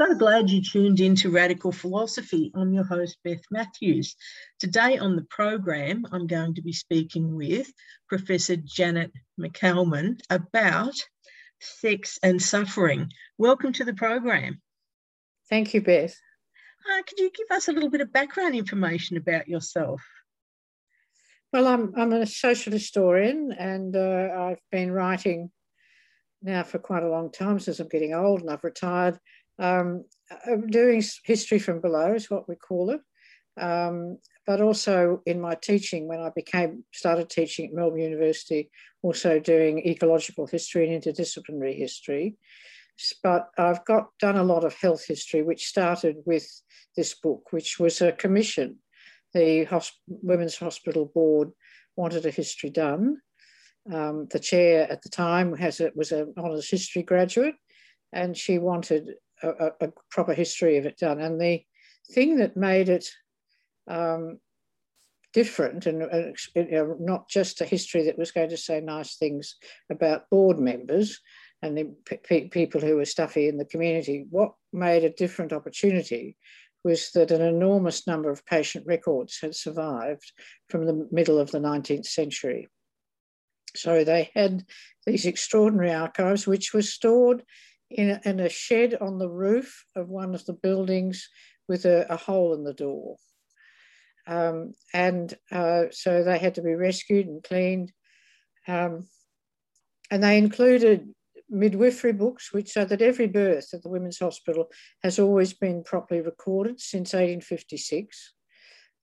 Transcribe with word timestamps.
So 0.00 0.14
glad 0.14 0.48
you 0.48 0.62
tuned 0.62 0.98
in 1.00 1.14
to 1.16 1.30
Radical 1.30 1.72
Philosophy. 1.72 2.50
I'm 2.54 2.72
your 2.72 2.84
host, 2.84 3.18
Beth 3.22 3.42
Matthews. 3.50 4.16
Today 4.58 4.96
on 4.96 5.14
the 5.14 5.26
program, 5.28 6.06
I'm 6.10 6.26
going 6.26 6.54
to 6.54 6.62
be 6.62 6.72
speaking 6.72 7.36
with 7.36 7.70
Professor 8.08 8.56
Janet 8.56 9.12
McCalman 9.38 10.18
about 10.30 10.94
sex 11.60 12.18
and 12.22 12.40
suffering. 12.40 13.12
Welcome 13.36 13.74
to 13.74 13.84
the 13.84 13.92
program. 13.92 14.62
Thank 15.50 15.74
you, 15.74 15.82
Beth. 15.82 16.16
Uh, 16.90 17.02
could 17.02 17.18
you 17.18 17.30
give 17.30 17.54
us 17.54 17.68
a 17.68 17.72
little 17.72 17.90
bit 17.90 18.00
of 18.00 18.10
background 18.10 18.54
information 18.54 19.18
about 19.18 19.48
yourself? 19.48 20.00
Well, 21.52 21.66
I'm, 21.66 21.92
I'm 21.94 22.14
a 22.14 22.24
social 22.24 22.72
historian 22.72 23.52
and 23.52 23.94
uh, 23.94 24.30
I've 24.34 24.62
been 24.72 24.92
writing 24.92 25.50
now 26.42 26.62
for 26.62 26.78
quite 26.78 27.02
a 27.02 27.10
long 27.10 27.30
time 27.30 27.60
since 27.60 27.80
I'm 27.80 27.88
getting 27.88 28.14
old 28.14 28.40
and 28.40 28.48
I've 28.48 28.64
retired 28.64 29.18
um, 29.60 30.04
uh, 30.30 30.56
doing 30.68 31.02
history 31.24 31.58
from 31.58 31.80
below 31.80 32.14
is 32.14 32.30
what 32.30 32.48
we 32.48 32.56
call 32.56 32.90
it. 32.90 33.00
Um, 33.60 34.18
but 34.46 34.60
also 34.60 35.22
in 35.26 35.40
my 35.40 35.54
teaching, 35.54 36.08
when 36.08 36.20
I 36.20 36.30
became 36.34 36.84
started 36.92 37.28
teaching 37.28 37.66
at 37.66 37.74
Melbourne 37.74 38.00
University, 38.00 38.70
also 39.02 39.38
doing 39.38 39.86
ecological 39.86 40.46
history 40.46 40.88
and 40.92 41.02
interdisciplinary 41.02 41.76
history. 41.76 42.36
But 43.22 43.48
I've 43.56 43.84
got 43.84 44.08
done 44.18 44.36
a 44.36 44.44
lot 44.44 44.64
of 44.64 44.74
health 44.74 45.04
history, 45.06 45.42
which 45.42 45.66
started 45.66 46.16
with 46.26 46.48
this 46.96 47.14
book, 47.14 47.52
which 47.52 47.78
was 47.78 48.00
a 48.00 48.12
commission. 48.12 48.78
The 49.34 49.66
Hosp 49.66 49.92
Women's 50.08 50.56
Hospital 50.56 51.06
Board 51.06 51.50
wanted 51.96 52.26
a 52.26 52.30
history 52.30 52.70
done. 52.70 53.18
Um, 53.92 54.26
the 54.30 54.38
chair 54.38 54.90
at 54.90 55.02
the 55.02 55.08
time 55.08 55.54
has 55.56 55.80
it 55.80 55.96
was 55.96 56.12
an 56.12 56.34
honours 56.36 56.68
history 56.68 57.02
graduate, 57.02 57.54
and 58.12 58.36
she 58.36 58.58
wanted 58.58 59.14
a, 59.42 59.70
a, 59.80 59.88
proper 60.10 60.34
history 60.34 60.76
of 60.76 60.86
it 60.86 60.98
done. 60.98 61.20
And 61.20 61.40
the 61.40 61.62
thing 62.12 62.36
that 62.36 62.56
made 62.56 62.88
it 62.88 63.08
um, 63.88 64.38
different 65.32 65.86
and, 65.86 66.06
not 67.00 67.28
just 67.28 67.60
a 67.60 67.64
history 67.64 68.04
that 68.04 68.18
was 68.18 68.32
going 68.32 68.50
to 68.50 68.56
say 68.56 68.80
nice 68.80 69.16
things 69.16 69.56
about 69.90 70.28
board 70.30 70.58
members 70.58 71.20
and 71.62 71.76
the 71.76 71.94
pe 72.06 72.48
people 72.48 72.80
who 72.80 72.96
were 72.96 73.04
stuffy 73.04 73.48
in 73.48 73.58
the 73.58 73.64
community, 73.64 74.26
what 74.30 74.52
made 74.72 75.04
a 75.04 75.10
different 75.10 75.52
opportunity 75.52 76.36
was 76.82 77.10
that 77.12 77.30
an 77.30 77.42
enormous 77.42 78.06
number 78.06 78.30
of 78.30 78.46
patient 78.46 78.86
records 78.86 79.38
had 79.40 79.54
survived 79.54 80.32
from 80.70 80.86
the 80.86 81.06
middle 81.12 81.38
of 81.38 81.50
the 81.50 81.58
19th 81.58 82.06
century. 82.06 82.68
So 83.76 84.02
they 84.02 84.30
had 84.34 84.64
these 85.06 85.26
extraordinary 85.26 85.92
archives, 85.92 86.46
which 86.46 86.72
were 86.72 86.82
stored 86.82 87.44
in 87.90 88.10
a, 88.10 88.20
in 88.24 88.40
a 88.40 88.48
shed 88.48 88.94
on 89.00 89.18
the 89.18 89.28
roof 89.28 89.84
of 89.96 90.08
one 90.08 90.34
of 90.34 90.44
the 90.46 90.52
buildings 90.52 91.28
with 91.68 91.84
a, 91.84 92.06
a 92.12 92.16
hole 92.16 92.54
in 92.54 92.64
the 92.64 92.74
door. 92.74 93.16
Um, 94.26 94.74
and 94.92 95.34
uh, 95.50 95.84
so 95.90 96.22
they 96.22 96.38
had 96.38 96.54
to 96.54 96.62
be 96.62 96.74
rescued 96.74 97.26
and 97.26 97.42
cleaned. 97.42 97.92
Um, 98.68 99.08
and 100.10 100.22
they 100.22 100.38
included 100.38 101.08
midwifery 101.48 102.12
books, 102.12 102.52
which 102.52 102.70
so 102.70 102.84
that 102.84 103.02
every 103.02 103.26
birth 103.26 103.74
at 103.74 103.82
the 103.82 103.88
Women's 103.88 104.18
Hospital 104.18 104.70
has 105.02 105.18
always 105.18 105.52
been 105.52 105.82
properly 105.82 106.20
recorded 106.20 106.80
since 106.80 107.12
1856. 107.12 108.34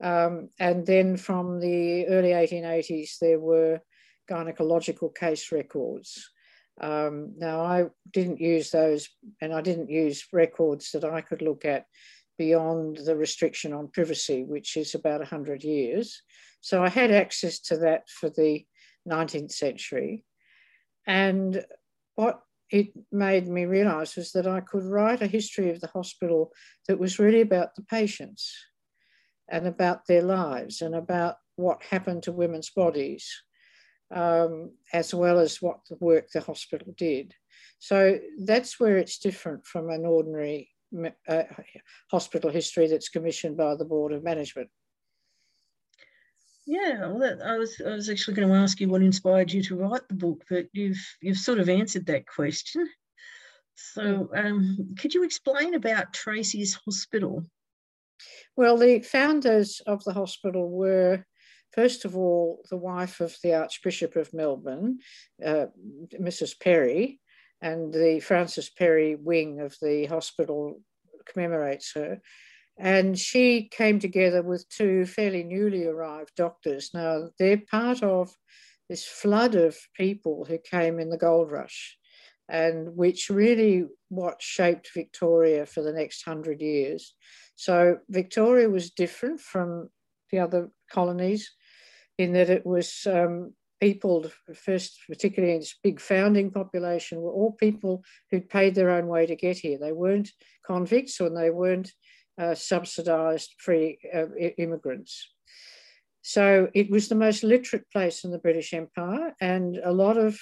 Um, 0.02 0.50
and 0.60 0.86
then 0.86 1.18
from 1.18 1.60
the 1.60 2.08
early 2.08 2.30
1880s, 2.30 3.18
there 3.20 3.40
were 3.40 3.82
gynecological 4.30 5.14
case 5.14 5.52
records. 5.52 6.30
Um, 6.80 7.34
now, 7.38 7.62
I 7.62 7.86
didn't 8.12 8.40
use 8.40 8.72
those, 8.72 9.10
and 9.42 9.54
I 9.54 9.62
didn't 9.62 9.90
use 9.90 10.28
records 10.32 10.92
that 10.92 11.04
I 11.04 11.22
could 11.22 11.42
look 11.42 11.66
at 11.66 11.86
beyond 12.38 12.98
the 12.98 13.16
restriction 13.16 13.74
on 13.74 13.90
privacy, 13.90 14.44
which 14.44 14.78
is 14.78 14.94
about 14.94 15.20
100 15.20 15.64
years. 15.64 16.22
So 16.62 16.84
I 16.84 16.90
had 16.90 17.12
access 17.12 17.60
to 17.62 17.78
that 17.78 18.10
for 18.10 18.30
the 18.30 18.66
19th 19.10 19.52
century. 19.52 20.24
And 21.08 21.66
what 22.16 22.42
it 22.70 22.90
made 23.12 23.48
me 23.48 23.66
realize 23.66 24.16
was 24.16 24.32
that 24.34 24.48
I 24.48 24.60
could 24.60 24.84
write 24.84 25.22
a 25.22 25.28
history 25.28 25.70
of 25.70 25.80
the 25.80 25.88
hospital 25.88 26.52
that 26.88 27.00
was 27.00 27.20
really 27.20 27.42
about 27.42 27.76
the 27.76 27.84
patients 27.84 28.54
and 29.50 29.66
about 29.66 30.06
their 30.08 30.22
lives 30.22 30.82
and 30.82 30.94
about 30.94 31.38
what 31.56 31.82
happened 31.84 32.24
to 32.24 32.32
women's 32.32 32.70
bodies 32.70 33.44
um, 34.14 34.72
as 34.94 35.14
well 35.14 35.40
as 35.40 35.62
what 35.62 35.80
the 35.90 35.98
work 36.00 36.30
the 36.32 36.42
hospital 36.42 36.94
did. 36.98 37.34
So 37.80 38.20
that's 38.44 38.80
where 38.80 38.98
it's 38.98 39.20
different 39.20 39.66
from 39.66 39.90
an 39.90 40.06
ordinary 40.06 40.70
uh, 41.28 41.44
hospital 42.10 42.50
history 42.50 42.88
that's 42.88 43.10
commissioned 43.10 43.58
by 43.58 43.76
the 43.76 43.86
Board 43.86 44.14
of 44.14 44.24
Management. 44.24 44.70
Yeah, 46.66 47.08
well, 47.08 47.20
that, 47.20 47.42
I 47.42 47.58
was 47.58 47.82
I 47.86 47.92
was 47.92 48.10
actually 48.10 48.34
going 48.34 48.50
to 48.50 48.56
ask 48.56 48.80
you 48.82 48.90
what 48.90 49.02
inspired 49.02 49.54
you 49.54 49.64
to 49.64 49.78
write 49.78 50.06
the 50.10 50.16
book, 50.16 50.44
but 50.50 50.68
you've 50.74 51.02
you've 51.22 51.38
sort 51.38 51.60
of 51.60 51.70
answered 51.70 52.06
that 52.08 52.28
question. 52.28 52.90
So, 53.76 54.30
um, 54.36 54.96
could 55.00 55.14
you 55.14 55.24
explain 55.24 55.76
about 55.76 56.14
Tracy's 56.14 56.74
Hospital? 56.86 57.46
Well, 58.58 58.78
the 58.78 59.00
founders 59.00 59.82
of 59.86 60.04
the 60.04 60.14
hospital 60.14 60.70
were 60.70 61.24
First 61.78 62.06
of 62.06 62.18
all, 62.18 62.64
the 62.72 62.78
wife 62.78 63.22
of 63.22 63.38
the 63.44 63.54
Archbishop 63.54 64.16
of 64.16 64.34
Melbourne, 64.34 64.98
uh, 65.46 65.68
Mrs. 66.20 66.60
Perry, 66.60 67.20
and 67.62 67.94
the 67.94 68.20
Frances 68.20 68.68
Perry 68.68 69.14
wing 69.14 69.60
of 69.60 69.76
the 69.80 70.08
hospital 70.08 70.82
commemorates 71.32 71.92
her. 71.94 72.20
And 72.80 73.18
she 73.18 73.70
came 73.70 74.00
together 74.00 74.42
with 74.42 74.68
two 74.70 75.06
fairly 75.06 75.44
newly 75.44 75.86
arrived 75.86 76.32
doctors. 76.36 76.90
Now, 76.96 77.30
they're 77.38 77.62
part 77.70 78.02
of 78.02 78.36
this 78.90 79.06
flood 79.06 79.54
of 79.54 79.78
people 79.96 80.46
who 80.46 80.58
came 80.58 81.00
in 81.00 81.12
the 81.12 81.18
gold 81.18 81.52
rush, 81.52 81.96
and 82.50 82.96
which 82.96 83.30
really 83.30 83.86
what 84.10 84.42
shaped 84.42 84.90
Victoria 84.96 85.68
for 85.68 85.84
the 85.84 85.94
next 85.94 86.24
hundred 86.24 86.60
years. 86.60 87.14
So, 87.56 88.00
Victoria 88.10 88.68
was 88.68 88.90
different 88.90 89.40
from 89.42 89.90
the 90.32 90.40
other 90.40 90.72
colonies 90.92 91.52
in 92.18 92.34
that 92.34 92.50
it 92.50 92.66
was 92.66 93.06
um, 93.06 93.54
people, 93.80 94.26
first, 94.56 95.00
particularly 95.08 95.54
in 95.56 95.60
this 95.60 95.76
big 95.84 96.00
founding 96.00 96.52
population, 96.52 97.22
were 97.22 97.32
all 97.32 97.52
people 97.52 98.04
who'd 98.32 98.50
paid 98.50 98.76
their 98.76 98.90
own 98.90 99.08
way 99.08 99.26
to 99.26 99.36
get 99.36 99.58
here. 99.58 99.78
They 99.78 99.92
weren't 99.92 100.32
convicts 100.66 101.20
and 101.20 101.36
they 101.36 101.50
weren't 101.50 101.92
uh, 102.40 102.56
subsidized 102.56 103.56
free 103.60 104.00
uh, 104.14 104.28
immigrants. 104.58 105.32
So 106.22 106.70
it 106.74 106.90
was 106.90 107.08
the 107.08 107.16
most 107.16 107.44
literate 107.44 107.90
place 107.92 108.24
in 108.24 108.32
the 108.32 108.40
British 108.40 108.74
Empire, 108.74 109.34
and 109.40 109.78
a 109.84 109.94
lot 109.94 110.18
of 110.18 110.40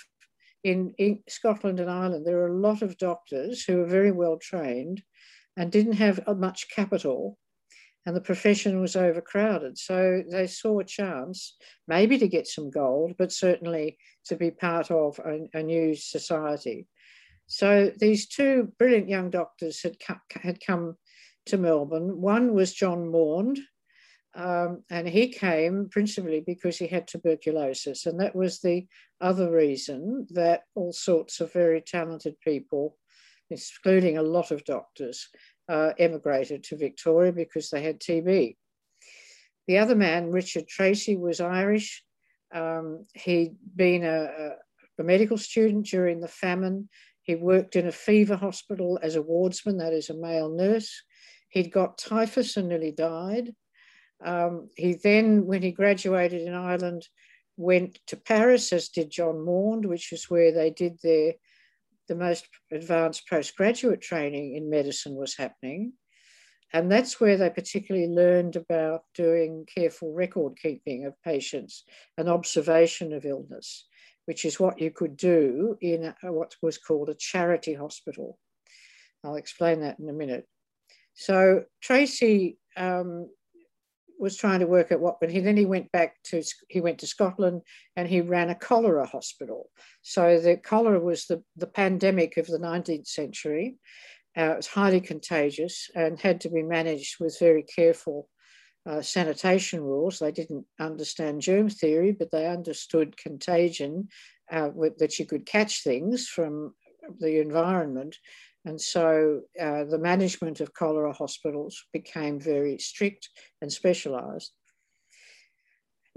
in, 0.64 0.96
in 0.98 1.20
Scotland 1.30 1.80
and 1.80 1.92
Ireland, 1.92 2.26
there 2.26 2.40
are 2.40 2.48
a 2.48 2.60
lot 2.60 2.82
of 2.82 2.98
doctors 2.98 3.64
who 3.64 3.82
are 3.82 3.86
very 3.86 4.12
well 4.12 4.40
trained 4.42 5.04
and 5.56 5.72
didn't 5.72 5.94
have 5.94 6.20
much 6.38 6.66
capital 6.76 7.38
and 8.06 8.16
the 8.16 8.22
profession 8.22 8.82
was 8.82 8.96
overcrowded. 8.96 9.78
So 9.78 10.24
they 10.30 10.48
saw 10.48 10.80
a 10.80 10.86
chance, 10.86 11.56
maybe 11.88 12.18
to 12.20 12.28
get 12.28 12.48
some 12.48 12.70
gold, 12.70 13.14
but 13.18 13.32
certainly 13.32 13.98
to 14.26 14.36
be 14.36 14.52
part 14.52 14.92
of 14.92 15.20
a, 15.20 15.50
a 15.54 15.64
new 15.64 15.96
society. 15.96 16.88
So 17.48 17.92
these 17.98 18.28
two 18.28 18.72
brilliant 18.78 19.10
young 19.10 19.30
doctors 19.30 19.82
had, 19.82 19.98
had 20.30 20.60
come 20.66 20.96
to 21.48 21.58
Melbourne. 21.58 22.22
One 22.22 22.54
was 22.54 22.74
John 22.74 23.12
Maund, 23.12 23.60
um, 24.36 24.84
and 24.90 25.08
he 25.08 25.30
came 25.30 25.88
principally 25.90 26.44
because 26.46 26.78
he 26.78 26.88
had 26.88 27.08
tuberculosis. 27.08 28.06
And 28.06 28.20
that 28.20 28.36
was 28.36 28.60
the 28.60 28.86
other 29.22 29.52
reason 29.52 30.28
that 30.32 30.64
all 30.76 30.92
sorts 30.92 31.40
of 31.40 31.54
very 31.54 31.82
talented 31.82 32.36
people, 32.42 32.98
excluding 33.50 34.18
a 34.18 34.24
lot 34.24 34.52
of 34.52 34.66
doctors, 34.66 35.30
uh, 35.70 35.92
emigrated 35.98 36.64
to 36.64 36.78
Victoria 36.78 37.32
because 37.32 37.70
they 37.70 37.82
had 37.82 38.00
TB. 38.00 38.56
The 39.68 39.78
other 39.80 39.96
man, 39.96 40.32
Richard 40.32 40.68
Tracy, 40.68 41.16
was 41.16 41.42
Irish. 41.42 42.04
Um, 42.54 43.06
he'd 43.14 43.56
been 43.76 44.04
a, 44.04 44.56
a, 45.00 45.04
medical 45.04 45.38
student 45.38 45.88
during 45.88 46.22
the 46.22 46.28
famine. 46.28 46.90
He 47.24 47.36
worked 47.36 47.76
in 47.76 47.88
a 47.88 47.92
fever 47.92 48.36
hospital 48.36 49.00
as 49.02 49.16
a 49.16 49.22
wardsman, 49.22 49.80
that 49.80 49.94
is, 49.94 50.10
a 50.10 50.14
male 50.14 50.50
nurse. 50.50 51.04
He'd 51.50 51.72
got 51.72 51.98
typhus 51.98 52.58
and 52.58 52.70
nearly 52.70 52.92
died. 52.92 53.54
Um, 54.24 54.70
he 54.76 54.94
then, 54.94 55.46
when 55.46 55.62
he 55.62 55.72
graduated 55.72 56.42
in 56.42 56.54
Ireland, 56.54 57.08
went 57.58 58.00
to 58.08 58.16
Paris, 58.16 58.72
as 58.72 58.90
did 58.90 59.10
John 59.10 59.44
Maund, 59.44 59.86
which 59.86 60.14
is 60.14 60.30
where 60.30 60.52
they 60.52 60.70
did 60.70 61.00
their 61.02 61.34
the 62.08 62.16
most 62.16 62.48
advanced 62.72 63.28
postgraduate 63.30 64.02
training 64.02 64.56
in 64.56 64.70
medicine 64.70 65.16
was 65.16 65.36
happening. 65.36 65.94
And 66.74 66.92
that's 66.92 67.22
where 67.22 67.38
they 67.38 67.50
particularly 67.50 68.08
learned 68.08 68.56
about 68.56 69.04
doing 69.14 69.66
careful 69.74 70.14
record 70.14 70.58
keeping 70.62 71.06
of 71.06 71.22
patients 71.24 71.84
and 72.18 72.28
observation 72.28 73.14
of 73.14 73.26
illness, 73.26 73.88
which 74.26 74.46
is 74.46 74.60
what 74.60 74.82
you 74.82 74.92
could 74.92 75.16
do 75.16 75.78
in 75.82 76.14
what 76.24 76.56
was 76.62 76.78
called 76.78 77.10
a 77.10 77.16
charity 77.16 77.74
hospital. 77.74 78.38
I'll 79.24 79.36
explain 79.36 79.82
that 79.82 80.00
in 80.00 80.10
a 80.10 80.14
minute. 80.14 80.48
So 81.14 81.64
Tracy 81.82 82.58
um, 82.76 83.30
was 84.20 84.38
trying 84.38 84.60
to 84.60 84.68
work 84.68 84.92
at 84.92 85.00
what, 85.00 85.20
but 85.20 85.30
he 85.30 85.40
then 85.40 85.58
he 85.58 85.66
went 85.66 85.92
back 85.92 86.16
to 86.24 86.44
he 86.70 86.82
went 86.82 87.00
to 87.00 87.08
Scotland 87.08 87.62
and 87.96 88.08
he 88.08 88.22
ran 88.22 88.50
a 88.50 88.56
cholera 88.56 89.06
hospital. 89.06 89.70
So 90.02 90.40
the 90.40 90.58
cholera 90.58 91.00
was 91.00 91.26
the, 91.26 91.44
the 91.56 91.68
pandemic 91.68 92.38
of 92.38 92.48
the 92.48 92.60
19th 92.60 93.08
century. 93.08 93.78
Uh, 94.38 94.52
it 94.52 94.58
was 94.58 94.68
highly 94.68 95.02
contagious 95.02 95.90
and 95.96 96.20
had 96.20 96.42
to 96.42 96.50
be 96.50 96.62
managed 96.62 97.20
with 97.20 97.40
very 97.40 97.64
careful 97.64 98.28
uh, 98.88 99.02
sanitation 99.02 99.82
rules. 99.82 100.20
They 100.20 100.32
didn't 100.32 100.66
understand 100.80 101.42
germ 101.42 101.70
theory, 101.70 102.12
but 102.12 102.32
they 102.32 102.48
understood 102.48 103.18
contagion, 103.18 104.10
uh, 104.52 104.70
that 105.00 105.18
you 105.18 105.26
could 105.26 105.46
catch 105.46 105.84
things 105.84 106.28
from 106.28 106.76
the 107.20 107.40
environment. 107.40 108.18
And 108.66 108.82
so 108.82 109.42
uh, 109.62 109.84
the 109.84 110.00
management 110.00 110.60
of 110.60 110.74
cholera 110.74 111.14
hospitals 111.14 111.86
became 111.94 112.40
very 112.40 112.80
strict 112.80 113.30
and 113.62 113.72
specialised. 113.72 114.52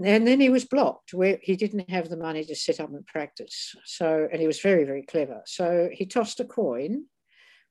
And 0.03 0.25
then 0.25 0.39
he 0.39 0.49
was 0.49 0.65
blocked 0.65 1.13
where 1.13 1.39
he 1.41 1.55
didn't 1.55 1.89
have 1.89 2.09
the 2.09 2.17
money 2.17 2.43
to 2.45 2.55
set 2.55 2.79
up 2.79 2.89
and 2.89 3.05
practice. 3.05 3.75
So, 3.85 4.27
and 4.31 4.41
he 4.41 4.47
was 4.47 4.61
very, 4.61 4.85
very 4.85 5.03
clever. 5.03 5.41
So 5.45 5.89
he 5.91 6.05
tossed 6.05 6.39
a 6.39 6.45
coin. 6.45 7.05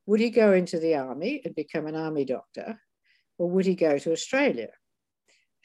Would 0.06 0.20
he 0.20 0.30
go 0.30 0.52
into 0.52 0.78
the 0.78 0.94
army 0.94 1.40
and 1.44 1.54
become 1.54 1.86
an 1.86 1.96
army 1.96 2.24
doctor? 2.24 2.80
Or 3.38 3.50
would 3.50 3.66
he 3.66 3.74
go 3.74 3.98
to 3.98 4.12
Australia? 4.12 4.68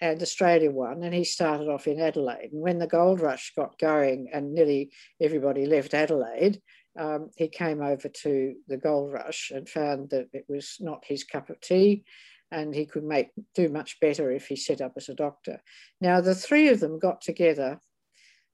And 0.02 0.22
Australia 0.22 0.72
won, 0.72 1.04
and 1.04 1.14
he 1.14 1.24
started 1.24 1.70
off 1.70 1.88
in 1.88 2.00
Adelaide. 2.00 2.50
And 2.52 2.62
when 2.62 2.80
the 2.80 2.88
gold 2.88 3.22
rush 3.22 3.54
got 3.56 3.78
going 3.78 4.30
and 4.34 4.54
nearly 4.54 4.92
everybody 5.22 5.66
left 5.66 5.94
Adelaide, 5.94 6.62
um, 6.98 7.30
he 7.36 7.48
came 7.48 7.82
over 7.82 8.08
to 8.08 8.56
the 8.68 8.78
gold 8.78 9.12
rush 9.12 9.52
and 9.54 9.68
found 9.68 10.10
that 10.12 10.28
it 10.34 10.46
was 10.48 10.78
not 10.80 11.04
his 11.06 11.24
cup 11.24 11.50
of 11.50 11.60
tea 11.60 12.04
and 12.52 12.74
he 12.76 12.86
could 12.86 13.04
make 13.04 13.30
do 13.56 13.68
much 13.68 14.00
better 14.00 14.32
if 14.32 14.48
he 14.48 14.56
set 14.56 14.80
up 14.80 14.94
as 14.96 15.10
a 15.10 15.16
doctor. 15.16 15.60
Now 16.00 16.22
the 16.22 16.36
three 16.36 16.70
of 16.70 16.80
them 16.80 17.00
got 17.00 17.22
together 17.22 17.80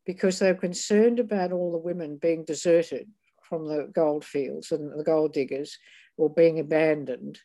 because 0.06 0.40
they 0.40 0.52
were 0.52 0.58
concerned 0.58 1.20
about 1.20 1.52
all 1.52 1.72
the 1.72 1.78
women 1.78 2.18
being 2.18 2.46
deserted 2.46 3.08
from 3.44 3.68
the 3.68 3.92
gold 3.94 4.24
fields 4.24 4.72
and 4.72 4.98
the 4.98 5.04
gold 5.04 5.34
diggers 5.34 5.78
or 6.18 6.30
being 6.30 6.60
abandoned 6.60 7.40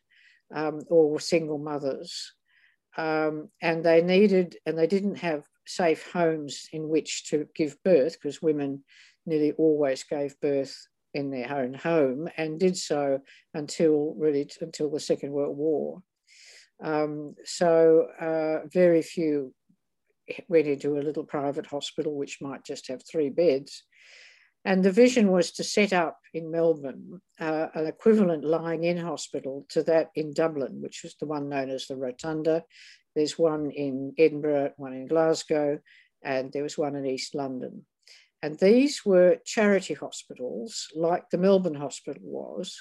um, 0.55 0.81
or 0.89 1.19
single 1.19 1.59
mothers. 1.59 2.33
Um, 2.97 3.49
and 3.61 3.85
they 3.85 4.03
needed, 4.03 4.57
and 4.67 4.79
they 4.79 4.87
didn't 4.87 5.17
have 5.17 5.45
safe 5.67 6.11
homes 6.13 6.69
in 6.73 6.89
which 6.89 7.25
to 7.31 7.49
give 7.57 7.83
birth 7.83 8.13
because 8.13 8.41
women 8.41 8.85
nearly 9.27 9.53
always 9.53 10.05
gave 10.05 10.39
birth 10.41 10.87
in 11.15 11.31
their 11.31 11.53
own 11.53 11.75
home 11.75 12.29
and 12.37 12.59
did 12.59 12.77
so 12.77 13.21
until 13.55 14.15
really 14.19 14.49
until 14.61 14.91
the 14.91 15.01
Second 15.01 15.33
World 15.33 15.57
War. 15.57 16.03
Um, 16.83 17.35
so 17.45 18.09
uh, 18.21 18.67
very 18.69 19.03
few 19.03 19.55
went 20.49 20.67
into 20.67 20.99
a 20.99 21.03
little 21.03 21.25
private 21.25 21.67
hospital 21.67 22.17
which 22.17 22.41
might 22.41 22.65
just 22.65 22.89
have 22.89 23.03
three 23.05 23.31
beds. 23.31 23.85
And 24.67 24.83
the 24.83 24.91
vision 24.91 25.31
was 25.31 25.53
to 25.53 25.65
set 25.65 25.93
up 25.93 26.19
in 26.33 26.51
Melbourne 26.51 27.21
uh, 27.39 27.67
an 27.75 27.87
equivalent 27.87 28.45
lying 28.45 28.85
in 28.85 28.97
hospital 28.97 29.67
to 29.71 29.83
that 29.83 30.11
in 30.15 30.33
Dublin, 30.33 30.81
which 30.81 31.03
was 31.05 31.15
the 31.21 31.27
one 31.27 31.51
known 31.51 31.69
as 31.69 31.87
the 31.87 31.97
Rotunda. 31.97 32.65
There's 33.15 33.39
one 33.39 33.71
in 33.71 34.15
Edinburgh, 34.17 34.73
one 34.79 34.95
in 34.95 35.07
Glasgow, 35.07 35.81
and 36.23 36.51
there 36.51 36.63
was 36.63 36.79
one 36.79 36.97
in 36.97 37.05
East 37.05 37.35
London. 37.35 37.85
And 38.45 38.59
these 38.59 39.07
were 39.07 39.39
charity 39.47 39.95
hospitals, 39.95 40.89
like 40.95 41.31
the 41.31 41.39
Melbourne 41.39 41.77
Hospital 41.77 42.23
was, 42.23 42.79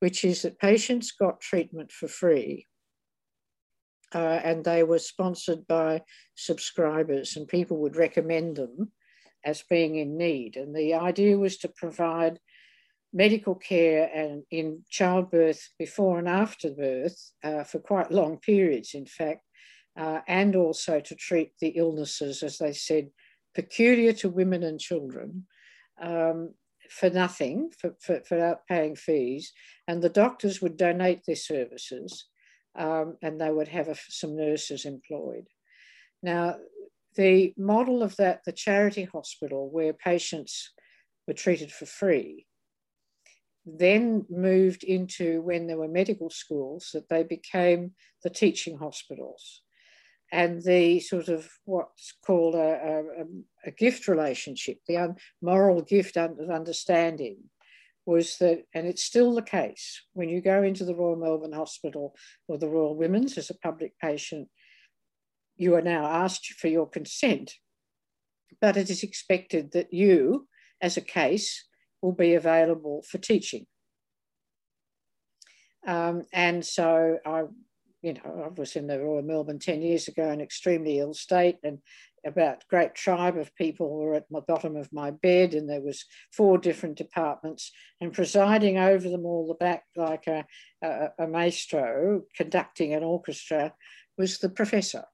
which 0.00 0.24
is 0.24 0.42
that 0.42 0.58
patients 0.58 1.12
got 1.12 1.40
treatment 1.40 1.92
for 1.92 2.08
free. 2.08 2.66
Uh, 4.12 4.40
and 4.42 4.64
they 4.64 4.82
were 4.82 4.98
sponsored 4.98 5.68
by 5.68 6.02
subscribers, 6.34 7.36
and 7.36 7.46
people 7.46 7.76
would 7.76 7.94
recommend 7.94 8.56
them 8.56 8.90
as 9.44 9.62
being 9.70 9.94
in 9.94 10.18
need. 10.18 10.56
And 10.56 10.74
the 10.74 10.94
idea 10.94 11.38
was 11.38 11.58
to 11.58 11.68
provide 11.68 12.40
medical 13.12 13.54
care 13.54 14.10
and 14.12 14.42
in 14.50 14.82
childbirth 14.90 15.62
before 15.78 16.18
and 16.18 16.28
after 16.28 16.70
birth 16.70 17.30
uh, 17.44 17.62
for 17.62 17.78
quite 17.78 18.10
long 18.10 18.38
periods, 18.38 18.94
in 18.94 19.06
fact, 19.06 19.44
uh, 19.96 20.22
and 20.26 20.56
also 20.56 20.98
to 20.98 21.14
treat 21.14 21.52
the 21.60 21.68
illnesses, 21.68 22.42
as 22.42 22.58
they 22.58 22.72
said, 22.72 23.10
peculiar 23.54 24.12
to 24.14 24.28
women 24.28 24.62
and 24.62 24.80
children 24.80 25.46
um, 26.00 26.54
for 26.90 27.10
nothing, 27.10 27.70
for, 27.78 27.94
for, 28.00 28.20
without 28.30 28.66
paying 28.68 28.96
fees. 28.96 29.52
And 29.86 30.02
the 30.02 30.08
doctors 30.08 30.60
would 30.62 30.76
donate 30.76 31.22
their 31.26 31.36
services 31.36 32.26
um, 32.78 33.16
and 33.22 33.40
they 33.40 33.50
would 33.50 33.68
have 33.68 33.88
a, 33.88 33.96
some 34.08 34.36
nurses 34.36 34.84
employed. 34.84 35.46
Now, 36.22 36.56
the 37.16 37.52
model 37.56 38.02
of 38.02 38.16
that, 38.16 38.42
the 38.44 38.52
charity 38.52 39.04
hospital 39.04 39.70
where 39.70 39.92
patients 39.92 40.70
were 41.26 41.34
treated 41.34 41.72
for 41.72 41.86
free, 41.86 42.46
then 43.66 44.24
moved 44.30 44.82
into 44.84 45.42
when 45.42 45.66
there 45.66 45.76
were 45.76 45.88
medical 45.88 46.30
schools 46.30 46.90
that 46.94 47.08
they 47.08 47.22
became 47.22 47.92
the 48.22 48.30
teaching 48.30 48.78
hospitals 48.78 49.62
and 50.30 50.62
the 50.62 51.00
sort 51.00 51.28
of 51.28 51.48
what's 51.64 52.14
called 52.26 52.54
a, 52.54 52.58
a, 53.18 53.24
a 53.66 53.70
gift 53.70 54.08
relationship, 54.08 54.78
the 54.86 54.96
un, 54.96 55.16
moral 55.40 55.82
gift 55.82 56.16
of 56.16 56.38
understanding 56.50 57.38
was 58.04 58.36
that, 58.38 58.62
and 58.74 58.86
it's 58.86 59.04
still 59.04 59.34
the 59.34 59.42
case, 59.42 60.02
when 60.14 60.28
you 60.28 60.40
go 60.40 60.62
into 60.62 60.84
the 60.84 60.94
Royal 60.94 61.16
Melbourne 61.16 61.52
Hospital 61.52 62.14
or 62.46 62.58
the 62.58 62.68
Royal 62.68 62.96
Women's 62.96 63.36
as 63.36 63.50
a 63.50 63.58
public 63.58 63.92
patient, 64.00 64.48
you 65.56 65.74
are 65.74 65.82
now 65.82 66.06
asked 66.06 66.54
for 66.54 66.68
your 66.68 66.88
consent, 66.88 67.54
but 68.60 68.76
it 68.76 68.88
is 68.90 69.02
expected 69.02 69.72
that 69.72 69.92
you, 69.92 70.48
as 70.80 70.96
a 70.96 71.02
case, 71.02 71.66
will 72.00 72.12
be 72.12 72.34
available 72.34 73.04
for 73.10 73.18
teaching. 73.18 73.66
Um, 75.86 76.22
and 76.32 76.64
so 76.64 77.18
I 77.24 77.44
you 78.02 78.14
know, 78.14 78.44
I 78.44 78.48
was 78.48 78.76
in 78.76 78.86
the 78.86 79.00
Royal 79.00 79.22
Melbourne 79.22 79.58
10 79.58 79.82
years 79.82 80.08
ago 80.08 80.30
in 80.30 80.40
extremely 80.40 80.98
ill 80.98 81.14
state 81.14 81.56
and 81.64 81.78
about 82.24 82.66
great 82.68 82.94
tribe 82.94 83.36
of 83.36 83.54
people 83.56 83.90
were 83.90 84.14
at 84.14 84.26
the 84.30 84.40
bottom 84.40 84.76
of 84.76 84.92
my 84.92 85.10
bed 85.10 85.54
and 85.54 85.68
there 85.68 85.80
was 85.80 86.04
four 86.32 86.58
different 86.58 86.96
departments 86.96 87.72
and 88.00 88.12
presiding 88.12 88.78
over 88.78 89.08
them 89.08 89.24
all 89.24 89.46
the 89.48 89.54
back 89.54 89.84
like 89.96 90.26
a, 90.26 90.44
a, 90.82 91.08
a 91.20 91.26
maestro 91.26 92.22
conducting 92.36 92.94
an 92.94 93.02
orchestra 93.02 93.72
was 94.16 94.38
the 94.38 94.48
professor. 94.48 95.04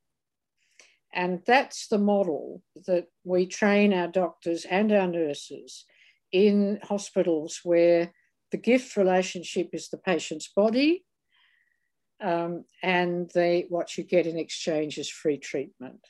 And 1.13 1.43
that's 1.47 1.87
the 1.87 1.99
model 1.99 2.63
that 2.87 3.07
we 3.23 3.47
train 3.47 3.95
our 3.95 4.09
doctors 4.09 4.65
and 4.65 4.91
our 4.93 5.07
nurses 5.07 5.85
in 6.33 6.81
hospitals 6.83 7.61
where 7.63 8.13
the 8.51 8.57
gift 8.59 8.97
relationship 8.97 9.71
is 9.73 9.89
the 9.89 9.99
patient's 9.99 10.49
body 10.49 11.05
um, 12.23 12.65
and 12.83 13.31
they, 13.35 13.67
what 13.69 13.97
you 13.97 14.05
get 14.05 14.27
in 14.27 14.39
exchange 14.39 14.99
is 14.99 15.09
free 15.09 15.39
treatment. 15.39 16.01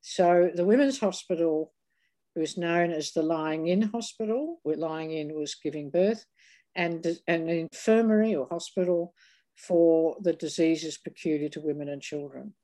So 0.00 0.50
the 0.54 0.64
Women's 0.64 0.98
Hospital 0.98 1.72
was 2.36 2.58
known 2.58 2.90
as 2.90 3.12
the 3.12 3.22
Lying 3.22 3.68
In 3.68 3.82
Hospital, 3.82 4.58
where 4.62 4.76
lying 4.76 5.12
in 5.12 5.34
was 5.34 5.54
giving 5.54 5.90
birth, 5.90 6.24
and 6.76 7.06
an 7.28 7.48
infirmary 7.48 8.34
or 8.34 8.48
hospital 8.50 9.14
for 9.56 10.16
the 10.20 10.32
diseases 10.32 10.98
peculiar 10.98 11.48
to 11.50 11.60
women 11.60 11.88
and 11.88 12.02
children. 12.02 12.54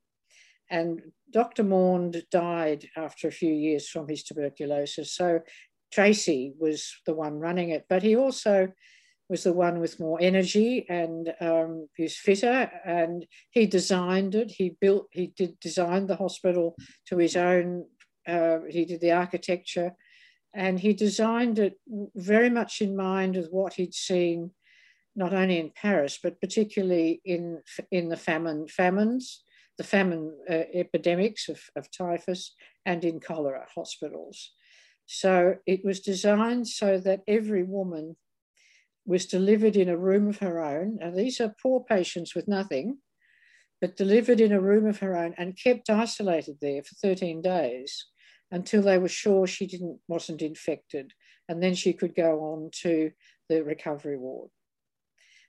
And 0.68 1.00
Dr. 1.32 1.62
Maund 1.62 2.24
died 2.30 2.88
after 2.96 3.28
a 3.28 3.32
few 3.32 3.52
years 3.52 3.88
from 3.88 4.08
his 4.08 4.22
tuberculosis. 4.22 5.14
So 5.14 5.40
Tracy 5.92 6.52
was 6.58 6.92
the 7.06 7.14
one 7.14 7.38
running 7.38 7.70
it, 7.70 7.86
but 7.88 8.02
he 8.02 8.16
also 8.16 8.72
was 9.30 9.44
the 9.44 9.52
one 9.52 9.78
with 9.78 10.00
more 10.00 10.18
energy 10.20 10.84
and 10.88 11.32
um, 11.40 11.86
who's 11.96 12.16
fitter. 12.16 12.68
And 12.84 13.24
he 13.50 13.64
designed 13.64 14.34
it. 14.34 14.50
He 14.50 14.76
built, 14.80 15.06
he 15.12 15.28
did 15.28 15.60
design 15.60 16.08
the 16.08 16.16
hospital 16.16 16.74
to 17.06 17.16
his 17.16 17.36
own, 17.36 17.86
uh, 18.26 18.58
he 18.68 18.84
did 18.84 19.00
the 19.00 19.12
architecture. 19.12 19.92
And 20.52 20.80
he 20.80 20.94
designed 20.94 21.60
it 21.60 21.74
very 22.16 22.50
much 22.50 22.82
in 22.82 22.96
mind 22.96 23.36
with 23.36 23.50
what 23.50 23.74
he'd 23.74 23.94
seen, 23.94 24.50
not 25.14 25.32
only 25.32 25.60
in 25.60 25.70
Paris, 25.70 26.18
but 26.20 26.40
particularly 26.40 27.20
in, 27.24 27.62
in 27.92 28.08
the 28.08 28.16
famine, 28.16 28.66
famines, 28.66 29.44
the 29.78 29.84
famine 29.84 30.36
uh, 30.50 30.64
epidemics 30.74 31.48
of, 31.48 31.60
of 31.76 31.88
typhus 31.96 32.56
and 32.84 33.04
in 33.04 33.20
cholera 33.20 33.64
hospitals. 33.72 34.54
So 35.06 35.54
it 35.66 35.84
was 35.84 36.00
designed 36.00 36.66
so 36.66 36.98
that 36.98 37.20
every 37.28 37.62
woman 37.62 38.16
was 39.10 39.26
delivered 39.26 39.74
in 39.74 39.88
a 39.88 39.98
room 39.98 40.28
of 40.28 40.38
her 40.38 40.62
own. 40.62 41.00
And 41.02 41.16
these 41.16 41.40
are 41.40 41.56
poor 41.60 41.82
patients 41.82 42.32
with 42.32 42.46
nothing, 42.46 42.98
but 43.80 43.96
delivered 43.96 44.40
in 44.40 44.52
a 44.52 44.60
room 44.60 44.86
of 44.86 45.00
her 45.00 45.16
own 45.16 45.34
and 45.36 45.58
kept 45.60 45.90
isolated 45.90 46.58
there 46.60 46.84
for 46.84 46.94
13 46.94 47.42
days 47.42 48.06
until 48.52 48.82
they 48.82 48.98
were 48.98 49.08
sure 49.08 49.48
she 49.48 49.66
didn't 49.66 49.98
wasn't 50.06 50.42
infected. 50.42 51.12
And 51.48 51.60
then 51.60 51.74
she 51.74 51.92
could 51.92 52.14
go 52.14 52.38
on 52.52 52.70
to 52.82 53.10
the 53.48 53.64
recovery 53.64 54.16
ward. 54.16 54.50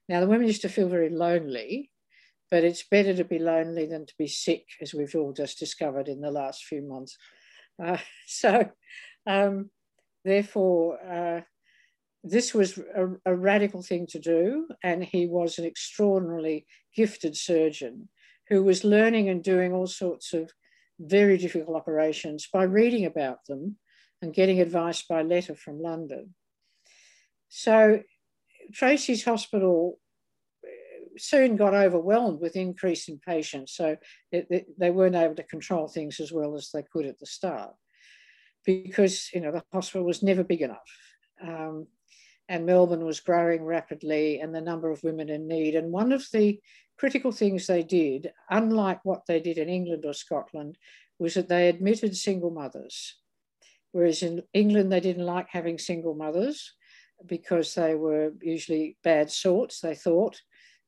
Now, 0.10 0.22
the 0.22 0.28
women 0.28 0.48
used 0.48 0.64
to 0.64 0.70
feel 0.70 0.90
very 0.90 1.10
lonely, 1.10 1.92
but 2.50 2.64
it's 2.64 2.84
better 2.90 3.14
to 3.14 3.24
be 3.24 3.38
lonely 3.38 3.86
than 3.86 4.08
to 4.08 4.14
be 4.18 4.28
sick, 4.28 4.66
as 4.82 4.92
we've 4.92 5.16
all 5.16 5.34
just 5.34 5.60
discovered 5.60 6.08
in 6.08 6.20
the 6.20 6.32
last 6.32 6.64
few 6.64 6.82
months. 6.82 7.16
Uh, 7.82 8.00
so, 8.26 8.72
um, 9.28 9.70
therefore, 10.26 10.98
uh, 11.00 11.42
this 12.24 12.54
was 12.54 12.78
a, 12.78 13.08
a, 13.26 13.36
radical 13.36 13.82
thing 13.82 14.06
to 14.08 14.20
do, 14.20 14.68
and 14.84 15.04
he 15.04 15.26
was 15.26 15.58
an 15.58 15.66
extraordinarily 15.66 16.68
gifted 16.96 17.36
surgeon 17.36 18.10
who 18.48 18.64
was 18.64 18.84
learning 18.84 19.30
and 19.30 19.44
doing 19.44 19.74
all 19.74 19.88
sorts 19.88 20.34
of 20.34 20.52
very 21.00 21.38
difficult 21.38 21.76
operations 21.76 22.48
by 22.52 22.64
reading 22.64 23.06
about 23.06 23.40
them 23.48 23.78
and 24.22 24.34
getting 24.34 24.60
advice 24.60 25.02
by 25.02 25.24
letter 25.24 25.56
from 25.56 25.82
London. 25.82 26.36
So 27.50 28.02
Tracy's 28.72 29.26
hospital 29.26 30.00
uh, 30.64 30.70
soon 31.18 31.56
got 31.56 31.74
overwhelmed 31.74 32.40
with 32.40 32.56
increase 32.56 33.08
in 33.10 33.20
patients, 33.20 33.74
so 33.74 33.98
it, 34.32 34.48
it, 34.52 34.80
they 34.80 34.92
weren't 34.92 35.16
able 35.16 35.36
to 35.36 35.44
control 35.44 35.88
things 35.88 36.20
as 36.20 36.32
well 36.32 36.56
as 36.56 36.70
they 36.72 36.84
could 36.84 37.08
at 37.08 37.18
the 37.20 37.26
start 37.26 37.74
because 38.64 39.32
you 39.34 39.42
know 39.42 39.52
the 39.52 39.64
hospital 39.74 40.06
was 40.06 40.22
never 40.22 40.44
big 40.44 40.62
enough. 40.62 40.78
Um, 41.42 41.88
and 42.52 42.66
Melbourne 42.66 43.06
was 43.06 43.22
growing 43.22 43.64
rapidly 43.64 44.42
and 44.42 44.54
the 44.54 44.60
number 44.60 44.92
of 44.92 45.02
women 45.04 45.30
in 45.30 45.48
need. 45.48 45.74
And 45.74 45.90
one 45.90 46.12
of 46.12 46.28
the 46.34 46.60
critical 46.98 47.32
things 47.32 47.66
they 47.66 47.82
did, 47.82 48.34
unlike 48.50 49.00
what 49.06 49.22
they 49.26 49.40
did 49.40 49.58
in 49.58 49.70
England 49.70 50.04
or 50.06 50.12
Scotland, 50.12 50.78
was 51.18 51.36
that 51.36 51.48
they 51.48 51.70
admitted 51.70 52.14
single 52.14 52.52
mothers. 52.52 53.16
Whereas 53.94 54.22
in 54.22 54.44
England, 54.54 54.92
they 54.92 55.00
didn't 55.00 55.26
like 55.26 55.48
having 55.50 55.78
single 55.78 56.14
mothers 56.14 56.74
because 57.26 57.74
they 57.74 57.96
were 57.96 58.34
usually 58.42 58.98
bad 59.02 59.32
sorts, 59.32 59.80
they 59.80 59.96
thought. 59.96 60.42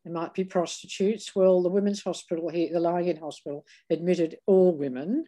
They 0.04 0.12
might 0.12 0.34
be 0.34 0.44
prostitutes. 0.44 1.34
Well, 1.34 1.64
the 1.64 1.70
women's 1.70 2.04
hospital 2.04 2.50
here, 2.50 2.74
the 2.74 2.82
lying 2.82 3.08
in 3.08 3.16
hospital, 3.16 3.66
admitted 3.90 4.36
all 4.48 4.76
women, 4.76 5.28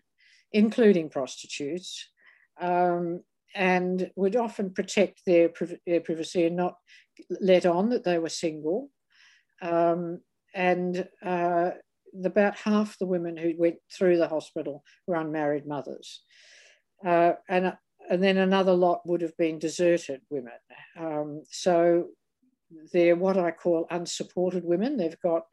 including 0.52 1.08
prostitutes. 1.08 2.10
Um, 2.60 3.22
and 3.56 4.12
would 4.16 4.36
often 4.36 4.70
protect 4.70 5.22
their, 5.26 5.50
their 5.88 6.02
privacy 6.02 6.46
and 6.46 6.58
not 6.58 6.76
let 7.42 7.66
on 7.66 7.90
that 7.90 8.04
they 8.04 8.20
were 8.20 8.30
single. 8.30 8.90
Um, 9.62 10.20
and 10.54 11.08
uh, 11.26 11.72
about 12.24 12.58
half 12.58 13.00
the 13.00 13.06
women 13.06 13.38
who 13.38 13.54
went 13.58 13.78
through 13.92 14.18
the 14.18 14.28
hospital 14.28 14.84
were 15.08 15.16
unmarried 15.16 15.66
mothers. 15.66 16.22
Uh, 17.06 17.34
and, 17.50 17.74
and 18.10 18.22
then 18.22 18.38
another 18.38 18.74
lot 18.74 19.02
would 19.06 19.22
have 19.22 19.36
been 19.38 19.58
deserted 19.58 20.22
women. 20.30 20.54
Um, 21.00 21.44
so 21.50 22.10
they're 22.92 23.16
what 23.16 23.38
I 23.38 23.52
call 23.52 23.88
unsupported 23.90 24.66
women. 24.66 24.98
They've 24.98 25.20
got 25.22 25.44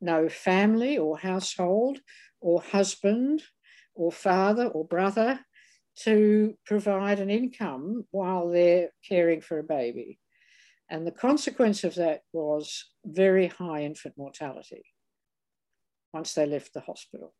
no 0.00 0.28
family 0.28 0.98
or 0.98 1.18
household 1.18 2.00
or 2.40 2.60
husband 2.60 3.42
or 3.94 4.12
father 4.12 4.66
or 4.66 4.84
brother 4.84 5.40
to 6.04 6.54
provide 6.66 7.20
an 7.20 7.30
income 7.30 8.04
while 8.10 8.48
they're 8.50 8.90
caring 9.08 9.40
for 9.40 9.58
a 9.58 9.64
baby. 9.64 10.18
And 10.88 11.06
the 11.06 11.12
consequence 11.12 11.84
of 11.84 11.96
that 11.96 12.20
was 12.32 12.84
very 13.04 13.48
high 13.48 13.82
infant 13.82 14.14
mortality 14.16 14.84
once 16.12 16.34
they 16.34 16.46
left 16.46 16.72
the 16.74 16.80
hospital. 16.80 17.34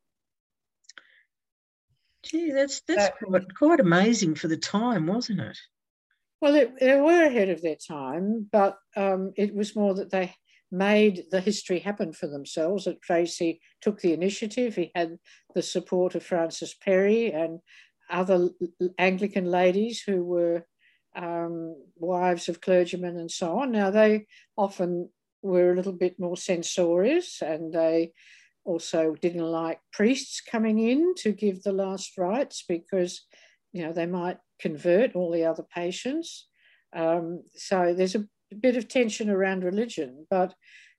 Gee, 2.24 2.50
that's 2.50 2.80
that's 2.88 3.16
quite, 3.22 3.54
quite 3.54 3.80
amazing 3.80 4.34
for 4.34 4.48
the 4.48 4.56
time, 4.56 5.06
wasn't 5.06 5.40
it? 5.40 5.56
Well, 6.40 6.54
it, 6.56 6.72
they 6.80 7.00
were 7.00 7.24
ahead 7.24 7.48
of 7.50 7.62
their 7.62 7.76
time, 7.76 8.48
but 8.50 8.76
um, 8.96 9.32
it 9.36 9.54
was 9.54 9.76
more 9.76 9.94
that 9.94 10.10
they 10.10 10.34
made 10.72 11.24
the 11.30 11.40
history 11.40 11.78
happen 11.78 12.12
for 12.12 12.26
themselves. 12.26 12.84
That 12.84 13.00
Tracy 13.00 13.60
took 13.80 14.00
the 14.00 14.12
initiative. 14.12 14.74
He 14.74 14.90
had 14.94 15.18
the 15.54 15.62
support 15.62 16.14
of 16.16 16.24
Frances 16.24 16.74
Perry 16.74 17.32
and 17.32 17.60
other 18.10 18.50
Anglican 18.98 19.46
ladies 19.46 20.00
who 20.00 20.24
were 20.24 20.66
um, 21.16 21.76
wives 21.96 22.48
of 22.48 22.60
clergymen 22.60 23.16
and 23.16 23.30
so 23.30 23.58
on. 23.58 23.72
Now, 23.72 23.90
they 23.90 24.26
often 24.56 25.10
were 25.42 25.72
a 25.72 25.76
little 25.76 25.92
bit 25.92 26.18
more 26.18 26.36
censorious 26.36 27.40
and 27.42 27.72
they 27.72 28.12
also 28.64 29.14
didn't 29.20 29.44
like 29.44 29.78
priests 29.92 30.40
coming 30.40 30.78
in 30.78 31.14
to 31.18 31.32
give 31.32 31.62
the 31.62 31.72
last 31.72 32.18
rites 32.18 32.64
because, 32.68 33.22
you 33.72 33.82
know, 33.82 33.92
they 33.92 34.06
might 34.06 34.38
convert 34.60 35.14
all 35.14 35.30
the 35.30 35.44
other 35.44 35.62
patients. 35.62 36.48
Um, 36.94 37.42
so 37.54 37.94
there's 37.94 38.16
a 38.16 38.26
bit 38.60 38.76
of 38.76 38.88
tension 38.88 39.30
around 39.30 39.64
religion, 39.64 40.26
but 40.30 40.54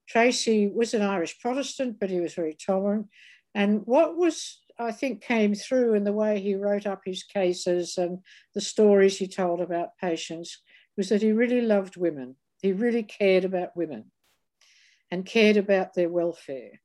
Tracy 0.07 0.67
was 0.67 0.93
an 0.93 1.01
Irish 1.01 1.39
Protestant, 1.39 1.99
but 1.99 2.09
he 2.09 2.21
was 2.21 2.33
very 2.33 2.55
tolerant. 2.65 3.07
And 3.53 3.81
what 3.85 4.15
was 4.15 4.61
I 4.79 4.91
think 4.91 5.21
came 5.21 5.55
through 5.55 5.95
in 5.95 6.03
the 6.03 6.13
way 6.13 6.39
he 6.39 6.55
wrote 6.55 6.85
up 6.85 7.01
his 7.05 7.23
cases 7.23 7.97
and 7.97 8.19
the 8.53 8.61
stories 8.61 9.17
he 9.17 9.27
told 9.27 9.59
about 9.59 9.97
patients 9.99 10.61
was 10.95 11.09
that 11.09 11.21
he 11.21 11.31
really 11.31 11.61
loved 11.61 11.97
women. 11.97 12.35
He 12.61 12.73
really 12.73 13.03
cared 13.03 13.43
about 13.45 13.75
women 13.75 14.11
and 15.09 15.25
cared 15.25 15.57
about 15.57 15.93
their 15.93 16.09
welfare 16.09 16.81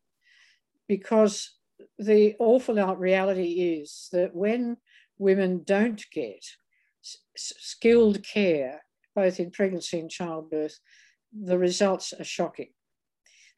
because 0.88 1.52
the 1.98 2.34
awful 2.38 2.74
reality 2.96 3.80
is 3.80 4.08
that 4.12 4.34
when 4.34 4.76
women 5.18 5.62
don't 5.64 6.04
get 6.10 6.44
skilled 7.36 8.22
care, 8.22 8.82
both 9.14 9.40
in 9.40 9.50
pregnancy 9.50 9.98
and 9.98 10.10
childbirth, 10.10 10.78
the 11.32 11.58
results 11.58 12.12
are 12.12 12.24
shocking. 12.24 12.70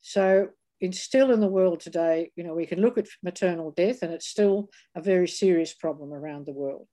So 0.00 0.50
it's 0.80 1.00
still 1.00 1.30
in 1.30 1.40
the 1.40 1.48
world 1.48 1.80
today, 1.80 2.30
you 2.36 2.44
know, 2.44 2.54
we 2.54 2.66
can 2.66 2.80
look 2.80 2.98
at 2.98 3.06
maternal 3.22 3.70
death 3.70 4.02
and 4.02 4.12
it's 4.12 4.26
still 4.26 4.68
a 4.94 5.00
very 5.00 5.28
serious 5.28 5.72
problem 5.72 6.12
around 6.12 6.46
the 6.46 6.52
world. 6.52 6.88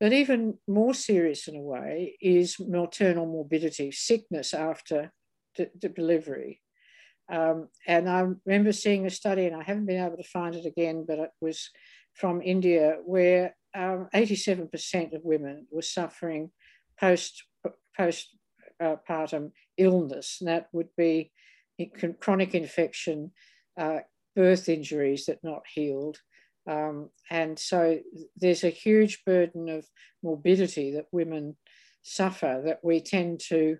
But 0.00 0.12
even 0.12 0.58
more 0.68 0.94
serious 0.94 1.48
in 1.48 1.56
a 1.56 1.60
way 1.60 2.16
is 2.20 2.56
maternal 2.60 3.26
morbidity, 3.26 3.90
sickness 3.90 4.54
after 4.54 5.12
the 5.56 5.88
delivery. 5.88 6.60
Um, 7.30 7.68
and 7.86 8.08
I 8.08 8.26
remember 8.46 8.72
seeing 8.72 9.06
a 9.06 9.10
study, 9.10 9.46
and 9.46 9.56
I 9.56 9.62
haven't 9.62 9.86
been 9.86 10.02
able 10.02 10.16
to 10.16 10.22
find 10.22 10.54
it 10.54 10.64
again, 10.64 11.04
but 11.06 11.18
it 11.18 11.30
was 11.40 11.70
from 12.14 12.40
India, 12.42 12.96
where 13.04 13.56
um, 13.74 14.08
87% 14.14 15.14
of 15.14 15.24
women 15.24 15.66
were 15.70 15.82
suffering 15.82 16.50
post 16.98 17.44
postpartum 17.98 19.46
uh, 19.46 19.50
illness. 19.76 20.38
And 20.40 20.48
that 20.48 20.68
would 20.72 20.88
be 20.96 21.32
chronic 22.20 22.54
infection, 22.54 23.32
uh, 23.78 23.98
birth 24.34 24.68
injuries 24.68 25.26
that 25.26 25.38
not 25.42 25.62
healed. 25.72 26.18
Um, 26.68 27.10
and 27.30 27.58
so 27.58 28.00
there's 28.36 28.64
a 28.64 28.70
huge 28.70 29.24
burden 29.24 29.68
of 29.68 29.86
morbidity 30.22 30.92
that 30.92 31.06
women 31.12 31.56
suffer 32.02 32.62
that 32.66 32.80
we 32.82 33.00
tend 33.00 33.40
to 33.48 33.78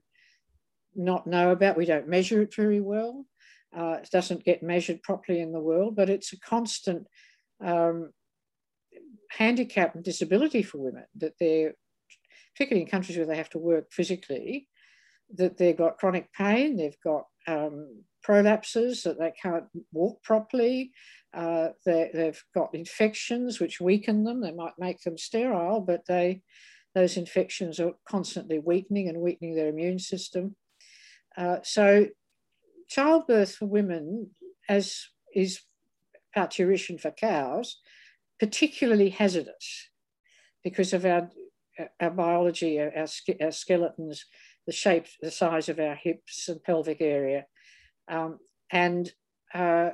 not 0.95 1.26
know 1.26 1.50
about. 1.50 1.76
We 1.76 1.85
don't 1.85 2.09
measure 2.09 2.43
it 2.43 2.55
very 2.55 2.81
well. 2.81 3.26
Uh, 3.76 3.99
it 4.02 4.09
doesn't 4.11 4.45
get 4.45 4.62
measured 4.62 5.02
properly 5.02 5.40
in 5.40 5.52
the 5.52 5.61
world, 5.61 5.95
but 5.95 6.09
it's 6.09 6.33
a 6.33 6.40
constant 6.40 7.07
um, 7.64 8.11
handicap 9.31 9.95
and 9.95 10.02
disability 10.02 10.62
for 10.62 10.78
women 10.78 11.05
that 11.17 11.35
they're, 11.38 11.75
particularly 12.55 12.83
in 12.83 12.90
countries 12.90 13.19
where 13.19 13.26
they 13.26 13.37
have 13.37 13.50
to 13.50 13.59
work 13.59 13.93
physically, 13.93 14.69
that 15.35 15.56
they've 15.56 15.76
got 15.76 15.99
chronic 15.99 16.32
pain, 16.32 16.76
they've 16.76 17.00
got 17.04 17.26
um, 17.47 18.02
prolapses, 18.26 19.02
that 19.02 19.18
they 19.18 19.32
can't 19.40 19.64
walk 19.92 20.23
properly. 20.23 20.92
Uh, 21.35 21.68
they, 21.85 22.11
have 22.14 22.40
got 22.54 22.75
infections 22.75 23.61
which 23.61 23.80
weaken 23.80 24.25
them. 24.25 24.40
They 24.40 24.52
might 24.52 24.73
make 24.78 25.02
them 25.02 25.18
sterile, 25.18 25.80
but 25.80 26.06
they, 26.06 26.42
those 26.94 27.16
infections 27.16 27.78
are 27.78 27.92
constantly 28.08 28.58
weakening 28.58 29.08
and 29.08 29.20
weakening 29.20 29.54
their 29.54 29.68
immune 29.68 29.99
system. 29.99 30.56
Uh, 31.37 31.58
so 31.62 32.06
childbirth 32.88 33.54
for 33.54 33.66
women, 33.66 34.30
as 34.68 35.06
is 35.35 35.61
parturition 36.35 36.99
for 36.99 37.11
cows, 37.11 37.80
particularly 38.40 39.11
hazardous 39.11 39.90
because 40.64 40.92
of 40.92 41.04
our, 41.04 41.30
our 42.00 42.11
biology, 42.11 42.80
our, 42.80 42.92
our 43.40 43.52
skeletons 43.52 44.25
the 44.69 44.73
shape, 44.73 45.07
the 45.23 45.31
size 45.31 45.71
of 45.71 45.81
our 45.81 45.95
hips 45.95 46.47
and 46.51 46.63
pelvic 46.63 47.01
area. 47.01 47.47
Um, 48.07 48.39
and 48.71 49.11
uh, 49.55 49.93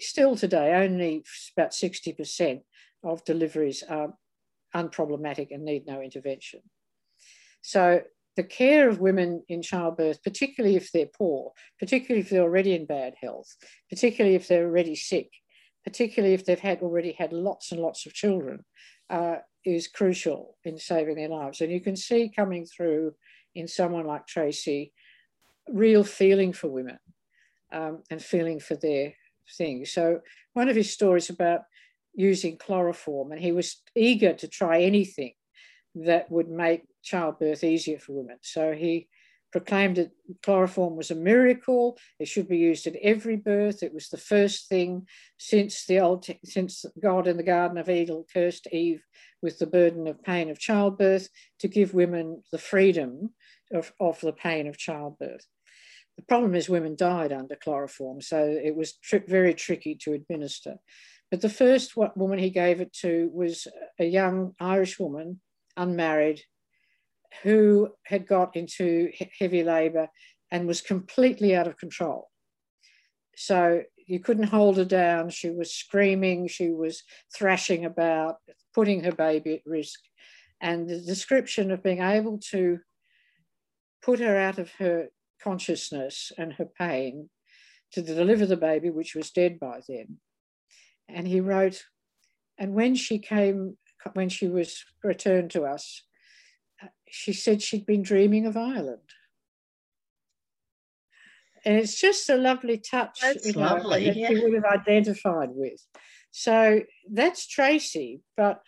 still 0.00 0.34
today, 0.34 0.74
only 0.74 1.24
about 1.56 1.70
60% 1.70 2.62
of 3.04 3.24
deliveries 3.24 3.84
are 3.88 4.12
unproblematic 4.74 5.52
and 5.52 5.64
need 5.64 5.86
no 5.86 6.00
intervention. 6.00 6.62
So 7.62 8.00
the 8.34 8.42
care 8.42 8.88
of 8.88 8.98
women 8.98 9.44
in 9.48 9.62
childbirth, 9.62 10.20
particularly 10.24 10.74
if 10.74 10.90
they're 10.90 11.06
poor, 11.06 11.52
particularly 11.78 12.22
if 12.22 12.30
they're 12.30 12.42
already 12.42 12.74
in 12.74 12.86
bad 12.86 13.14
health, 13.22 13.54
particularly 13.88 14.34
if 14.34 14.48
they're 14.48 14.66
already 14.66 14.96
sick, 14.96 15.30
particularly 15.84 16.34
if 16.34 16.44
they've 16.44 16.58
had 16.58 16.80
already 16.82 17.12
had 17.12 17.32
lots 17.32 17.70
and 17.70 17.80
lots 17.80 18.04
of 18.04 18.14
children, 18.14 18.64
uh, 19.10 19.36
is 19.64 19.86
crucial 19.86 20.56
in 20.64 20.76
saving 20.76 21.14
their 21.14 21.28
lives. 21.28 21.60
And 21.60 21.70
you 21.70 21.80
can 21.80 21.94
see 21.94 22.32
coming 22.34 22.66
through 22.66 23.14
in 23.56 23.66
someone 23.66 24.06
like 24.06 24.26
Tracy, 24.26 24.92
real 25.68 26.04
feeling 26.04 26.52
for 26.52 26.68
women 26.68 26.98
um, 27.72 28.02
and 28.10 28.22
feeling 28.22 28.60
for 28.60 28.76
their 28.76 29.14
things. 29.56 29.92
So 29.92 30.20
one 30.52 30.68
of 30.68 30.76
his 30.76 30.92
stories 30.92 31.30
about 31.30 31.62
using 32.14 32.56
chloroform, 32.56 33.32
and 33.32 33.40
he 33.40 33.52
was 33.52 33.82
eager 33.94 34.32
to 34.34 34.48
try 34.48 34.82
anything 34.82 35.32
that 35.94 36.30
would 36.30 36.48
make 36.48 36.82
childbirth 37.02 37.64
easier 37.64 37.98
for 37.98 38.12
women. 38.12 38.36
So 38.42 38.72
he 38.72 39.08
proclaimed 39.52 39.96
that 39.96 40.10
chloroform 40.42 40.96
was 40.96 41.10
a 41.10 41.14
miracle. 41.14 41.96
It 42.18 42.28
should 42.28 42.48
be 42.48 42.58
used 42.58 42.86
at 42.86 42.96
every 42.96 43.36
birth. 43.36 43.82
It 43.82 43.94
was 43.94 44.08
the 44.08 44.18
first 44.18 44.68
thing 44.68 45.06
since 45.38 45.86
the 45.86 46.00
old 46.00 46.26
since 46.44 46.84
God 47.02 47.26
in 47.26 47.36
the 47.36 47.42
Garden 47.42 47.78
of 47.78 47.88
Eden 47.88 48.24
cursed 48.32 48.66
Eve 48.72 49.02
with 49.42 49.58
the 49.58 49.66
burden 49.66 50.06
of 50.08 50.22
pain 50.22 50.50
of 50.50 50.58
childbirth 50.58 51.28
to 51.60 51.68
give 51.68 51.94
women 51.94 52.42
the 52.52 52.58
freedom 52.58 53.30
of, 53.72 53.92
of 54.00 54.20
the 54.20 54.32
pain 54.32 54.66
of 54.66 54.78
childbirth. 54.78 55.46
The 56.16 56.24
problem 56.24 56.54
is 56.54 56.68
women 56.68 56.96
died 56.96 57.32
under 57.32 57.56
chloroform, 57.56 58.20
so 58.22 58.42
it 58.42 58.74
was 58.74 58.94
tri 58.94 59.20
very 59.26 59.54
tricky 59.54 59.94
to 60.02 60.14
administer. 60.14 60.76
But 61.30 61.40
the 61.40 61.48
first 61.48 61.96
woman 61.96 62.38
he 62.38 62.50
gave 62.50 62.80
it 62.80 62.92
to 63.00 63.30
was 63.32 63.66
a 63.98 64.04
young 64.04 64.54
Irish 64.60 64.98
woman, 64.98 65.40
unmarried, 65.76 66.40
who 67.42 67.90
had 68.04 68.26
got 68.26 68.56
into 68.56 69.10
heavy 69.38 69.62
labour 69.62 70.08
and 70.50 70.66
was 70.66 70.80
completely 70.80 71.54
out 71.54 71.66
of 71.66 71.76
control. 71.76 72.30
So 73.36 73.82
you 74.06 74.20
couldn't 74.20 74.44
hold 74.44 74.76
her 74.76 74.84
down. 74.84 75.30
She 75.30 75.50
was 75.50 75.74
screaming, 75.74 76.48
she 76.48 76.70
was 76.70 77.02
thrashing 77.34 77.84
about, 77.84 78.36
putting 78.74 79.04
her 79.04 79.12
baby 79.12 79.54
at 79.54 79.66
risk. 79.66 80.00
And 80.60 80.88
the 80.88 81.00
description 81.00 81.70
of 81.70 81.82
being 81.82 82.00
able 82.00 82.38
to 82.50 82.78
put 84.06 84.20
her 84.20 84.36
out 84.36 84.58
of 84.58 84.70
her 84.78 85.08
consciousness 85.42 86.30
and 86.38 86.52
her 86.52 86.64
pain 86.64 87.28
to 87.92 88.00
deliver 88.00 88.46
the 88.46 88.56
baby, 88.56 88.88
which 88.88 89.16
was 89.16 89.32
dead 89.32 89.58
by 89.58 89.80
then. 89.88 90.18
And 91.08 91.26
he 91.26 91.40
wrote, 91.40 91.84
and 92.56 92.72
when 92.72 92.94
she 92.94 93.18
came, 93.18 93.76
when 94.14 94.28
she 94.28 94.46
was 94.46 94.84
returned 95.02 95.50
to 95.50 95.64
us, 95.64 96.02
she 97.08 97.32
said 97.32 97.60
she'd 97.60 97.84
been 97.84 98.02
dreaming 98.02 98.46
of 98.46 98.56
Ireland. 98.56 99.10
And 101.64 101.76
it's 101.76 102.00
just 102.00 102.30
a 102.30 102.36
lovely 102.36 102.78
touch 102.78 103.18
that's 103.20 103.44
you 103.44 103.54
know, 103.54 103.60
lovely, 103.60 104.04
that 104.04 104.16
yeah. 104.16 104.28
she 104.28 104.40
would 104.40 104.54
have 104.54 104.64
identified 104.64 105.48
with. 105.50 105.84
So 106.30 106.82
that's 107.10 107.48
Tracy. 107.48 108.20
But 108.36 108.62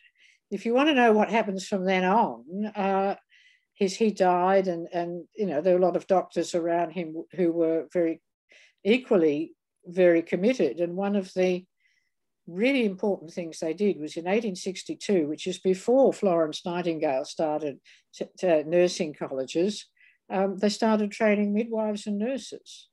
if 0.50 0.66
you 0.66 0.74
want 0.74 0.88
to 0.88 0.94
know 0.94 1.12
what 1.12 1.30
happens 1.30 1.66
from 1.68 1.84
then 1.84 2.04
on, 2.04 2.72
uh, 2.74 3.14
his, 3.78 3.94
he 3.94 4.10
died, 4.10 4.66
and, 4.66 4.88
and 4.92 5.24
you 5.36 5.46
know 5.46 5.60
there 5.60 5.74
were 5.74 5.80
a 5.80 5.86
lot 5.86 5.96
of 5.96 6.06
doctors 6.06 6.54
around 6.54 6.90
him 6.90 7.14
who 7.32 7.52
were 7.52 7.86
very 7.92 8.20
equally 8.84 9.54
very 9.86 10.22
committed. 10.22 10.80
And 10.80 10.96
one 10.96 11.16
of 11.16 11.32
the 11.34 11.64
really 12.46 12.84
important 12.84 13.32
things 13.32 13.58
they 13.58 13.74
did 13.74 14.00
was 14.00 14.16
in 14.16 14.24
1862, 14.24 15.28
which 15.28 15.46
is 15.46 15.58
before 15.58 16.12
Florence 16.12 16.64
Nightingale 16.64 17.24
started 17.24 17.78
t- 18.14 18.26
t- 18.38 18.64
nursing 18.64 19.14
colleges, 19.14 19.86
um, 20.30 20.56
they 20.58 20.68
started 20.68 21.10
training 21.10 21.54
midwives 21.54 22.06
and 22.06 22.18
nurses. 22.18 22.88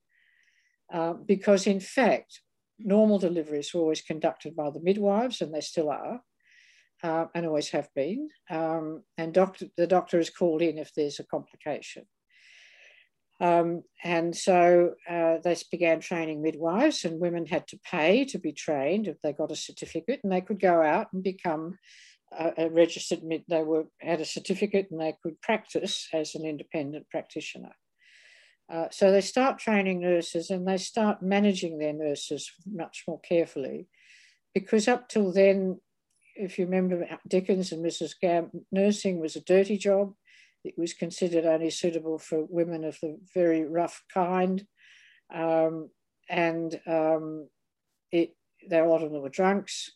Uh, 0.94 1.14
because 1.14 1.68
in 1.68 1.80
fact, 1.80 2.42
normal 2.78 3.18
deliveries 3.18 3.74
were 3.74 3.82
always 3.82 4.02
conducted 4.02 4.56
by 4.56 4.70
the 4.70 4.80
midwives, 4.82 5.42
and 5.42 5.54
they 5.54 5.62
still 5.62 5.90
are, 5.90 6.22
uh, 7.06 7.28
and 7.36 7.46
always 7.46 7.70
have 7.70 7.90
been. 7.94 8.30
Um, 8.50 9.04
and 9.18 9.34
doctor, 9.34 9.68
the 9.78 9.88
doctor 9.88 10.20
is 10.20 10.32
called 10.32 10.62
in 10.62 10.78
if 10.80 10.92
there's 10.94 11.20
a 11.20 11.24
complication. 11.24 12.06
Um, 13.40 13.84
and 14.04 14.36
so 14.36 14.94
uh, 15.10 15.36
they 15.44 15.56
began 15.70 16.00
training 16.00 16.42
midwives, 16.42 17.06
and 17.06 17.20
women 17.20 17.46
had 17.46 17.68
to 17.68 17.80
pay 17.92 18.26
to 18.26 18.40
be 18.40 18.54
trained 18.54 19.08
if 19.08 19.18
they 19.22 19.34
got 19.34 19.52
a 19.52 19.56
certificate, 19.56 20.22
and 20.24 20.32
they 20.32 20.42
could 20.42 20.60
go 20.60 20.82
out 20.82 21.08
and 21.14 21.22
become 21.22 21.78
a, 22.32 22.70
registered 22.70 23.24
mid. 23.24 23.44
They 23.48 23.62
were 23.62 23.86
had 24.00 24.22
a 24.22 24.26
certificate, 24.26 24.88
and 24.90 25.00
they 25.00 25.14
could 25.22 25.42
practice 25.42 26.08
as 26.14 26.34
an 26.34 26.46
independent 26.46 27.10
practitioner. 27.10 27.76
Uh, 28.74 28.88
so 28.90 29.12
they 29.12 29.22
start 29.22 29.60
training 29.60 30.00
nurses, 30.02 30.50
and 30.50 30.66
they 30.68 30.78
start 30.78 31.22
managing 31.22 31.78
their 31.78 31.94
nurses 31.94 32.50
much 32.66 33.04
more 33.08 33.20
carefully, 33.20 33.88
because 34.54 34.88
up 34.88 35.10
till 35.10 35.32
then, 35.34 35.82
if 36.36 36.60
you 36.60 36.66
remember 36.66 37.08
Dickens 37.28 37.72
and 37.72 37.84
Mrs. 37.84 38.12
Gamp, 38.20 38.56
nursing 38.72 39.20
was 39.20 39.36
a 39.36 39.42
dirty 39.42 39.78
job 39.78 40.14
it 40.66 40.78
was 40.78 40.94
considered 40.94 41.46
only 41.46 41.70
suitable 41.70 42.18
for 42.18 42.44
women 42.44 42.84
of 42.84 42.98
the 43.00 43.20
very 43.36 43.64
rough 43.64 44.04
kind. 44.12 44.66
Um, 45.34 45.92
and 46.28 46.80
um, 46.88 47.48
it, 48.12 48.36
a 48.72 48.84
lot 48.84 49.04
of 49.04 49.12
them 49.12 49.22
were 49.22 49.30
drunks. 49.30 49.92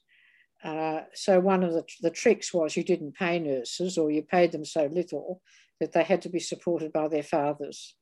Uh, 0.64 1.02
so 1.16 1.40
one 1.40 1.64
of 1.64 1.74
the, 1.74 1.86
the 2.02 2.12
tricks 2.12 2.54
was 2.54 2.78
you 2.78 2.84
didn't 2.84 3.16
pay 3.16 3.40
nurses 3.40 3.98
or 3.98 4.12
you 4.12 4.22
paid 4.22 4.52
them 4.52 4.64
so 4.64 4.86
little 4.86 5.42
that 5.80 5.94
they 5.94 6.04
had 6.04 6.22
to 6.22 6.30
be 6.30 6.40
supported 6.40 6.94
by 6.94 7.08
their 7.08 7.24
fathers. 7.24 7.96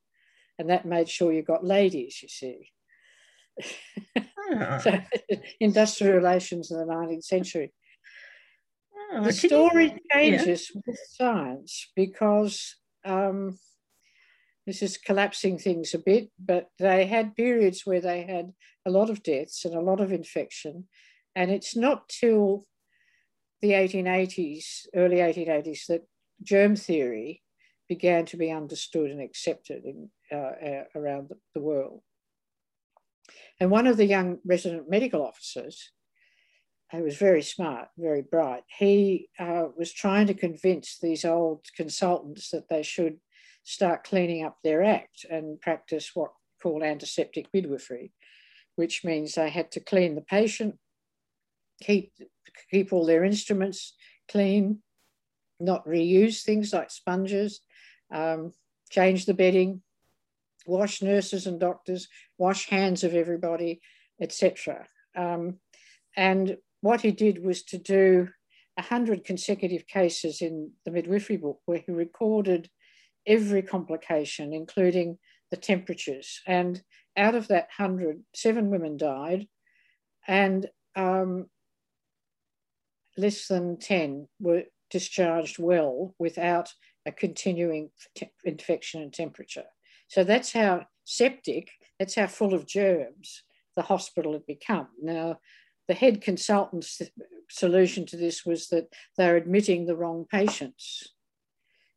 And 0.58 0.68
that 0.68 0.84
made 0.84 1.08
sure 1.08 1.32
you 1.32 1.42
got 1.42 1.64
ladies, 1.64 2.20
you 2.22 2.28
see. 2.28 2.70
So 4.82 4.98
industrial 5.60 6.14
relations 6.14 6.70
in 6.70 6.78
the 6.78 6.86
19th 6.86 7.24
century. 7.24 7.70
Oh, 9.10 9.24
the 9.24 9.32
story 9.32 9.92
you, 9.92 9.98
changes 10.12 10.70
yeah. 10.74 10.80
with 10.86 10.98
science 11.12 11.90
because 11.96 12.76
um, 13.04 13.58
this 14.66 14.82
is 14.82 14.98
collapsing 14.98 15.58
things 15.58 15.94
a 15.94 15.98
bit, 15.98 16.30
but 16.38 16.68
they 16.78 17.06
had 17.06 17.34
periods 17.34 17.82
where 17.84 18.00
they 18.00 18.22
had 18.22 18.52
a 18.84 18.90
lot 18.90 19.08
of 19.08 19.22
deaths 19.22 19.64
and 19.64 19.74
a 19.74 19.80
lot 19.80 20.00
of 20.00 20.12
infection. 20.12 20.88
And 21.34 21.50
it's 21.50 21.74
not 21.74 22.08
till 22.08 22.66
the 23.62 23.70
1880s, 23.70 24.86
early 24.94 25.16
1880s, 25.16 25.86
that 25.86 26.06
germ 26.42 26.76
theory 26.76 27.42
began 27.88 28.26
to 28.26 28.36
be 28.36 28.50
understood 28.50 29.10
and 29.10 29.22
accepted 29.22 29.84
in, 29.84 30.10
uh, 30.30 30.36
uh, 30.36 30.84
around 30.94 31.30
the, 31.30 31.36
the 31.54 31.60
world. 31.60 32.02
And 33.58 33.70
one 33.70 33.86
of 33.86 33.96
the 33.96 34.06
young 34.06 34.38
resident 34.44 34.88
medical 34.90 35.24
officers 35.24 35.92
he 36.90 37.02
was 37.02 37.16
very 37.16 37.42
smart, 37.42 37.88
very 37.98 38.22
bright. 38.22 38.62
He 38.78 39.28
uh, 39.38 39.66
was 39.76 39.92
trying 39.92 40.26
to 40.28 40.34
convince 40.34 40.98
these 40.98 41.24
old 41.24 41.66
consultants 41.76 42.50
that 42.50 42.68
they 42.68 42.82
should 42.82 43.18
start 43.62 44.04
cleaning 44.04 44.44
up 44.44 44.56
their 44.64 44.82
act 44.82 45.26
and 45.28 45.60
practice 45.60 46.12
what 46.14 46.30
called 46.62 46.82
antiseptic 46.82 47.48
midwifery, 47.52 48.12
which 48.76 49.04
means 49.04 49.34
they 49.34 49.50
had 49.50 49.70
to 49.72 49.80
clean 49.80 50.14
the 50.14 50.22
patient, 50.22 50.76
keep 51.82 52.12
keep 52.70 52.92
all 52.92 53.04
their 53.04 53.24
instruments 53.24 53.94
clean, 54.30 54.78
not 55.60 55.86
reuse 55.86 56.42
things 56.42 56.72
like 56.72 56.90
sponges, 56.90 57.60
um, 58.12 58.52
change 58.90 59.26
the 59.26 59.34
bedding, 59.34 59.82
wash 60.66 61.02
nurses 61.02 61.46
and 61.46 61.60
doctors, 61.60 62.08
wash 62.38 62.68
hands 62.68 63.04
of 63.04 63.14
everybody, 63.14 63.80
etc. 64.20 64.86
Um, 65.14 65.58
and 66.16 66.56
what 66.80 67.00
he 67.00 67.10
did 67.10 67.44
was 67.44 67.62
to 67.64 67.78
do 67.78 68.28
100 68.74 69.24
consecutive 69.24 69.86
cases 69.86 70.40
in 70.40 70.72
the 70.84 70.90
midwifery 70.90 71.36
book 71.36 71.60
where 71.66 71.82
he 71.84 71.92
recorded 71.92 72.70
every 73.26 73.62
complication, 73.62 74.52
including 74.52 75.18
the 75.50 75.56
temperatures. 75.56 76.40
And 76.46 76.82
out 77.16 77.34
of 77.34 77.48
that 77.48 77.68
100, 77.76 78.22
seven 78.34 78.70
women 78.70 78.96
died, 78.96 79.48
and 80.26 80.68
um, 80.94 81.46
less 83.16 83.48
than 83.48 83.78
10 83.78 84.28
were 84.40 84.64
discharged 84.90 85.58
well 85.58 86.14
without 86.18 86.72
a 87.04 87.12
continuing 87.12 87.90
infection 88.44 89.02
and 89.02 89.12
temperature. 89.12 89.64
So 90.08 90.24
that's 90.24 90.52
how 90.52 90.86
septic, 91.04 91.70
that's 91.98 92.14
how 92.14 92.26
full 92.26 92.54
of 92.54 92.66
germs 92.66 93.42
the 93.76 93.82
hospital 93.82 94.32
had 94.32 94.46
become. 94.46 94.88
Now, 95.02 95.38
the 95.88 95.94
head 95.94 96.20
consultant's 96.20 97.00
solution 97.50 98.06
to 98.06 98.16
this 98.16 98.44
was 98.44 98.68
that 98.68 98.92
they're 99.16 99.36
admitting 99.36 99.86
the 99.86 99.96
wrong 99.96 100.26
patients. 100.30 101.14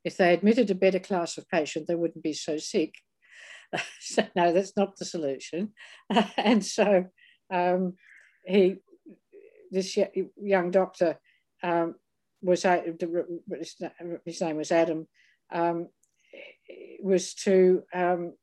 If 0.03 0.17
they 0.17 0.33
admitted 0.33 0.71
a 0.71 0.75
better 0.75 0.99
class 0.99 1.37
of 1.37 1.47
patient, 1.49 1.87
they 1.87 1.95
wouldn't 1.95 2.23
be 2.23 2.33
so 2.33 2.57
sick. 2.57 2.95
so, 3.99 4.25
no, 4.35 4.51
that's 4.53 4.75
not 4.75 4.95
the 4.97 5.05
solution. 5.05 5.73
and 6.37 6.65
so 6.65 7.05
um, 7.53 7.93
he, 8.45 8.77
this 9.69 9.97
young 10.37 10.71
doctor, 10.71 11.19
um, 11.61 11.95
was 12.41 12.63
his 12.63 14.41
name 14.41 14.57
was 14.57 14.71
Adam, 14.71 15.07
um, 15.51 15.87
was 17.03 17.35
to 17.35 17.83
um, 17.93 18.33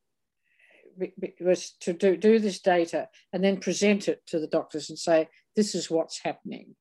was 1.41 1.73
to 1.81 1.93
do, 1.93 2.17
do 2.17 2.39
this 2.39 2.61
data 2.61 3.09
and 3.33 3.43
then 3.43 3.59
present 3.59 4.09
it 4.09 4.23
to 4.27 4.39
the 4.39 4.47
doctors 4.47 4.91
and 4.91 4.99
say, 4.99 5.29
this 5.57 5.75
is 5.75 5.91
what's 5.91 6.21
happening. 6.23 6.75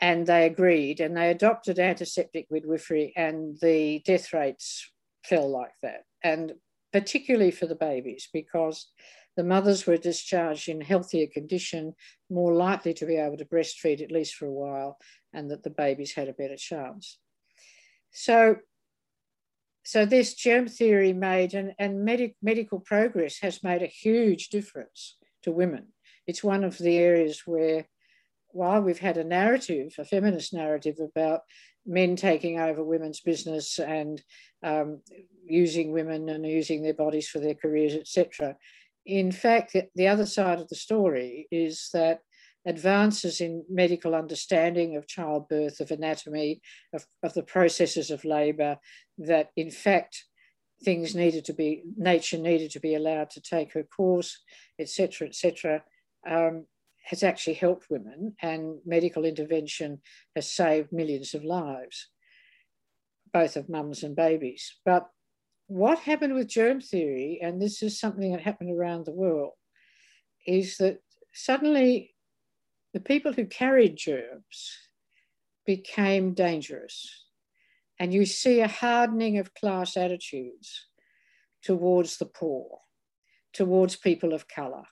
And 0.00 0.26
they 0.26 0.46
agreed 0.46 1.00
and 1.00 1.16
they 1.16 1.30
adopted 1.30 1.78
antiseptic 1.78 2.46
midwifery 2.50 3.12
and 3.16 3.56
the 3.60 4.02
death 4.04 4.32
rates 4.32 4.90
fell 5.24 5.48
like 5.50 5.72
that. 5.82 6.04
And 6.22 6.54
particularly 6.92 7.50
for 7.50 7.66
the 7.66 7.74
babies, 7.74 8.28
because 8.32 8.88
the 9.36 9.44
mothers 9.44 9.86
were 9.86 9.98
discharged 9.98 10.68
in 10.68 10.80
healthier 10.80 11.26
condition, 11.26 11.94
more 12.30 12.54
likely 12.54 12.94
to 12.94 13.06
be 13.06 13.16
able 13.16 13.36
to 13.36 13.44
breastfeed 13.44 14.02
at 14.02 14.10
least 14.10 14.34
for 14.34 14.46
a 14.46 14.52
while, 14.52 14.96
and 15.32 15.50
that 15.50 15.62
the 15.62 15.70
babies 15.70 16.14
had 16.14 16.28
a 16.28 16.32
better 16.32 16.56
chance. 16.56 17.18
So, 18.12 18.56
so 19.86 20.04
this 20.04 20.34
germ 20.34 20.66
theory 20.66 21.12
made, 21.12 21.54
and, 21.54 21.72
and 21.78 22.04
medic, 22.04 22.34
medical 22.42 22.80
progress 22.80 23.38
has 23.40 23.62
made 23.62 23.82
a 23.82 23.86
huge 23.86 24.48
difference 24.48 25.16
to 25.44 25.52
women. 25.52 25.92
It's 26.26 26.42
one 26.42 26.64
of 26.64 26.76
the 26.76 26.96
areas 26.96 27.42
where, 27.46 27.86
while 28.48 28.80
we've 28.80 28.98
had 28.98 29.16
a 29.16 29.22
narrative, 29.22 29.94
a 29.96 30.04
feminist 30.04 30.52
narrative 30.52 30.96
about 30.98 31.42
men 31.86 32.16
taking 32.16 32.58
over 32.58 32.82
women's 32.82 33.20
business 33.20 33.78
and 33.78 34.20
um, 34.64 35.02
using 35.46 35.92
women 35.92 36.28
and 36.30 36.44
using 36.44 36.82
their 36.82 36.94
bodies 36.94 37.28
for 37.28 37.38
their 37.38 37.54
careers, 37.54 37.94
etc. 37.94 38.56
In 39.04 39.30
fact, 39.30 39.76
the 39.94 40.08
other 40.08 40.26
side 40.26 40.58
of 40.58 40.68
the 40.68 40.74
story 40.74 41.46
is 41.52 41.90
that 41.92 42.22
advances 42.66 43.40
in 43.40 43.64
medical 43.70 44.14
understanding 44.14 44.96
of 44.96 45.06
childbirth, 45.06 45.80
of 45.80 45.90
anatomy, 45.90 46.60
of, 46.92 47.06
of 47.22 47.32
the 47.34 47.42
processes 47.42 48.10
of 48.10 48.24
labour, 48.24 48.76
that 49.18 49.50
in 49.56 49.70
fact 49.70 50.24
things 50.84 51.14
needed 51.14 51.44
to 51.44 51.52
be, 51.52 51.82
nature 51.96 52.38
needed 52.38 52.70
to 52.72 52.80
be 52.80 52.94
allowed 52.94 53.30
to 53.30 53.40
take 53.40 53.72
her 53.72 53.84
course, 53.84 54.42
etc., 54.78 55.28
etc., 55.28 55.82
um, 56.28 56.66
has 57.04 57.22
actually 57.22 57.54
helped 57.54 57.88
women, 57.88 58.34
and 58.42 58.78
medical 58.84 59.24
intervention 59.24 60.00
has 60.34 60.50
saved 60.50 60.92
millions 60.92 61.34
of 61.34 61.44
lives, 61.44 62.08
both 63.32 63.54
of 63.54 63.68
mums 63.68 64.02
and 64.02 64.16
babies. 64.16 64.74
But 64.84 65.08
what 65.68 66.00
happened 66.00 66.34
with 66.34 66.48
germ 66.48 66.80
theory, 66.80 67.38
and 67.40 67.62
this 67.62 67.80
is 67.80 68.00
something 68.00 68.32
that 68.32 68.40
happened 68.40 68.76
around 68.76 69.06
the 69.06 69.12
world, 69.12 69.52
is 70.46 70.78
that 70.78 70.98
suddenly 71.32 72.15
the 72.96 73.00
people 73.00 73.34
who 73.34 73.44
carried 73.44 73.94
germs 73.94 74.78
became 75.66 76.32
dangerous. 76.32 77.26
And 78.00 78.14
you 78.14 78.24
see 78.24 78.60
a 78.60 78.68
hardening 78.68 79.36
of 79.36 79.52
class 79.52 79.98
attitudes 79.98 80.86
towards 81.62 82.16
the 82.16 82.24
poor, 82.24 82.78
towards 83.52 83.96
people 83.96 84.32
of 84.32 84.48
colour. 84.48 84.84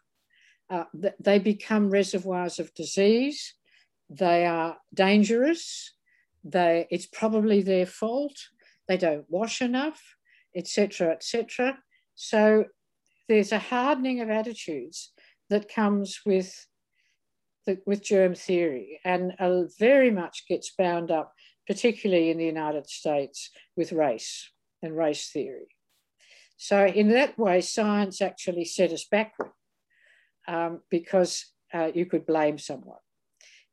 Uh, 0.69 0.85
they 1.19 1.38
become 1.38 1.88
reservoirs 1.88 2.59
of 2.59 2.75
disease. 2.75 3.55
They 4.11 4.45
are 4.45 4.77
dangerous. 4.93 5.95
They, 6.45 6.87
it's 6.90 7.07
probably 7.07 7.62
their 7.62 7.87
fault. 7.87 8.37
They 8.87 8.99
don't 8.99 9.25
wash 9.31 9.62
enough 9.62 10.03
etc., 10.55 11.12
etc. 11.12 11.79
So 12.17 12.67
there's 13.31 13.53
a 13.53 13.59
hardening 13.59 14.21
of 14.21 14.29
attitudes 14.29 15.12
that 15.49 15.73
comes 15.73 16.21
with 16.27 16.67
the, 17.66 17.79
with 17.87 18.03
germ 18.03 18.35
theory 18.35 19.00
and 19.05 19.33
uh, 19.38 19.62
very 19.79 20.11
much 20.11 20.44
gets 20.48 20.72
bound 20.77 21.11
up, 21.11 21.33
particularly 21.66 22.31
in 22.31 22.38
the 22.38 22.44
United 22.44 22.88
States, 22.88 23.50
with 23.77 23.92
race 23.92 24.50
and 24.83 24.96
race 24.96 25.31
theory. 25.31 25.68
So 26.57 26.87
in 26.87 27.09
that 27.11 27.38
way, 27.38 27.61
science 27.61 28.20
actually 28.22 28.64
set 28.64 28.92
us 28.92 29.07
backward 29.11 29.53
um, 30.46 30.81
because 30.90 31.46
uh, 31.72 31.90
you 31.94 32.07
could 32.07 32.27
blame 32.27 32.59
someone. 32.59 32.98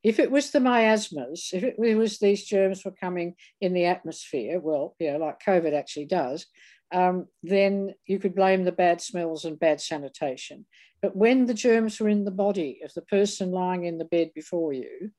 If 0.03 0.19
it 0.19 0.31
was 0.31 0.49
the 0.49 0.59
miasmas, 0.59 1.49
if 1.53 1.63
it 1.63 1.75
was 1.77 2.17
these 2.17 2.43
germs 2.45 2.83
were 2.83 2.91
coming 2.91 3.35
in 3.59 3.73
the 3.73 3.85
atmosphere, 3.85 4.59
well, 4.59 4.95
you 4.99 5.11
know, 5.11 5.19
like 5.19 5.43
COVID 5.45 5.73
actually 5.73 6.05
does, 6.05 6.47
um, 6.91 7.27
then 7.43 7.93
you 8.05 8.19
could 8.19 8.35
blame 8.35 8.63
the 8.63 8.71
bad 8.71 8.99
smells 8.99 9.45
and 9.45 9.59
bad 9.59 9.79
sanitation. 9.79 10.65
But 11.01 11.15
when 11.15 11.45
the 11.45 11.53
germs 11.53 11.99
are 11.99 12.09
in 12.09 12.25
the 12.25 12.31
body 12.31 12.81
of 12.83 12.93
the 12.93 13.01
person 13.01 13.51
lying 13.51 13.85
in 13.85 13.97
the 13.97 14.05
bed 14.05 14.31
before 14.35 14.71
you, 14.73 15.11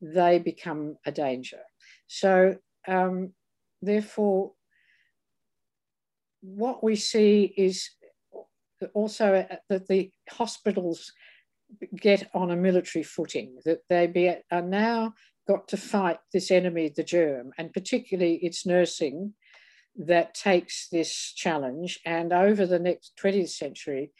they 0.00 0.38
become 0.38 0.96
a 1.04 1.12
danger. 1.12 1.60
So, 2.06 2.56
um, 2.88 3.32
therefore, 3.82 4.52
what 6.40 6.82
we 6.82 6.96
see 6.96 7.52
is 7.56 7.90
also 8.94 9.46
that 9.68 9.88
the 9.88 10.10
hospitals 10.30 11.12
get 11.96 12.28
on 12.34 12.50
a 12.50 12.56
military 12.56 13.02
footing, 13.02 13.58
that 13.64 13.80
they 13.88 14.06
be, 14.06 14.34
are 14.50 14.62
now 14.62 15.14
got 15.48 15.68
to 15.68 15.76
fight 15.76 16.18
this 16.32 16.50
enemy, 16.50 16.92
the 16.94 17.04
germ, 17.04 17.52
and 17.58 17.72
particularly 17.72 18.36
its 18.36 18.66
nursing 18.66 19.34
that 19.96 20.34
takes 20.34 20.88
this 20.88 21.32
challenge. 21.34 22.00
And 22.04 22.32
over 22.32 22.66
the 22.66 22.78
next 22.78 23.12
20th 23.22 23.50
century, 23.50 24.12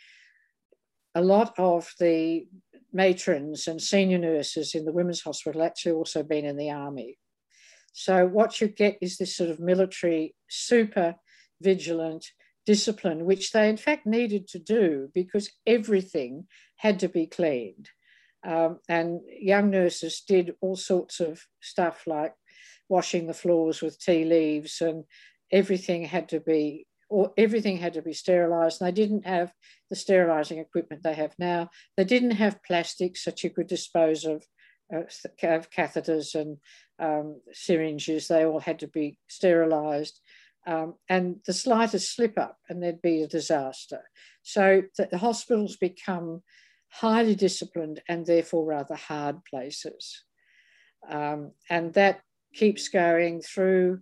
a 1.16 1.22
lot 1.22 1.54
of 1.58 1.90
the 1.98 2.46
matrons 2.92 3.66
and 3.66 3.80
senior 3.80 4.18
nurses 4.18 4.74
in 4.74 4.84
the 4.84 4.92
women's 4.92 5.22
hospital 5.22 5.62
actually 5.62 5.92
also 5.92 6.22
been 6.22 6.44
in 6.44 6.58
the 6.58 6.70
army. 6.70 7.18
So 7.94 8.26
what 8.26 8.60
you 8.60 8.68
get 8.68 8.98
is 9.00 9.16
this 9.16 9.34
sort 9.34 9.48
of 9.48 9.58
military 9.58 10.34
super 10.48 11.16
vigilant 11.62 12.26
discipline, 12.66 13.24
which 13.24 13.52
they 13.52 13.70
in 13.70 13.78
fact 13.78 14.06
needed 14.06 14.46
to 14.48 14.58
do 14.58 15.08
because 15.14 15.50
everything 15.66 16.46
had 16.76 16.98
to 16.98 17.08
be 17.08 17.26
cleaned. 17.26 17.88
Um, 18.46 18.80
and 18.86 19.20
young 19.40 19.70
nurses 19.70 20.22
did 20.28 20.54
all 20.60 20.76
sorts 20.76 21.18
of 21.20 21.40
stuff 21.62 22.02
like 22.06 22.34
washing 22.90 23.26
the 23.26 23.40
floors 23.42 23.80
with 23.80 23.98
tea 23.98 24.26
leaves 24.26 24.82
and 24.82 25.04
everything 25.50 26.04
had 26.04 26.28
to 26.28 26.40
be 26.40 26.86
or 27.08 27.32
everything 27.36 27.78
had 27.78 27.94
to 27.94 28.02
be 28.02 28.12
sterilized. 28.12 28.80
They 28.80 28.92
didn't 28.92 29.26
have 29.26 29.52
the 29.90 29.96
sterilizing 29.96 30.58
equipment 30.58 31.02
they 31.02 31.14
have 31.14 31.34
now. 31.38 31.70
They 31.96 32.04
didn't 32.04 32.32
have 32.32 32.62
plastics 32.64 33.24
that 33.24 33.42
you 33.44 33.50
could 33.50 33.68
dispose 33.68 34.24
of, 34.24 34.44
uh, 34.92 35.02
of 35.42 35.70
catheters 35.70 36.34
and 36.34 36.58
um, 36.98 37.40
syringes. 37.52 38.28
They 38.28 38.44
all 38.44 38.60
had 38.60 38.80
to 38.80 38.88
be 38.88 39.18
sterilized. 39.28 40.20
Um, 40.66 40.94
and 41.08 41.36
the 41.46 41.52
slightest 41.52 42.14
slip 42.14 42.36
up 42.36 42.58
and 42.68 42.82
there'd 42.82 43.00
be 43.00 43.22
a 43.22 43.28
disaster. 43.28 44.02
So 44.42 44.82
the 44.98 45.18
hospitals 45.18 45.76
become 45.76 46.42
highly 46.88 47.36
disciplined 47.36 48.02
and 48.08 48.26
therefore 48.26 48.64
rather 48.64 48.96
hard 48.96 49.44
places. 49.44 50.24
Um, 51.08 51.52
and 51.70 51.94
that 51.94 52.20
keeps 52.52 52.88
going 52.88 53.42
through 53.42 54.00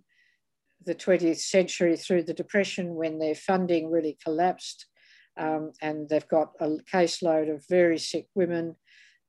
the 0.85 0.95
20th 0.95 1.39
century 1.39 1.97
through 1.97 2.23
the 2.23 2.33
Depression 2.33 2.95
when 2.95 3.19
their 3.19 3.35
funding 3.35 3.89
really 3.89 4.17
collapsed. 4.23 4.85
Um, 5.37 5.71
and 5.81 6.07
they've 6.07 6.27
got 6.27 6.51
a 6.59 6.77
caseload 6.91 7.53
of 7.53 7.65
very 7.69 7.97
sick 7.97 8.27
women, 8.35 8.75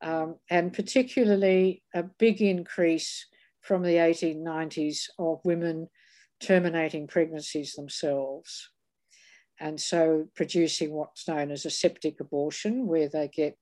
um, 0.03 0.37
and 0.51 0.73
particularly 0.73 1.83
a 1.95 2.05
big 2.05 2.41
increase 2.41 3.27
from 3.61 3.83
the 3.83 3.97
1890s 3.97 5.07
of 5.19 5.41
women 5.45 5.89
terminating 6.41 7.09
pregnancies 7.09 7.73
themselves. 7.73 8.71
And 9.59 9.81
so 9.81 10.27
producing 10.37 10.93
what's 10.93 11.27
known 11.27 11.51
as 11.51 11.65
a 11.65 11.71
septic 11.71 12.21
abortion, 12.21 12.87
where 12.87 13.09
they 13.09 13.29
get 13.29 13.57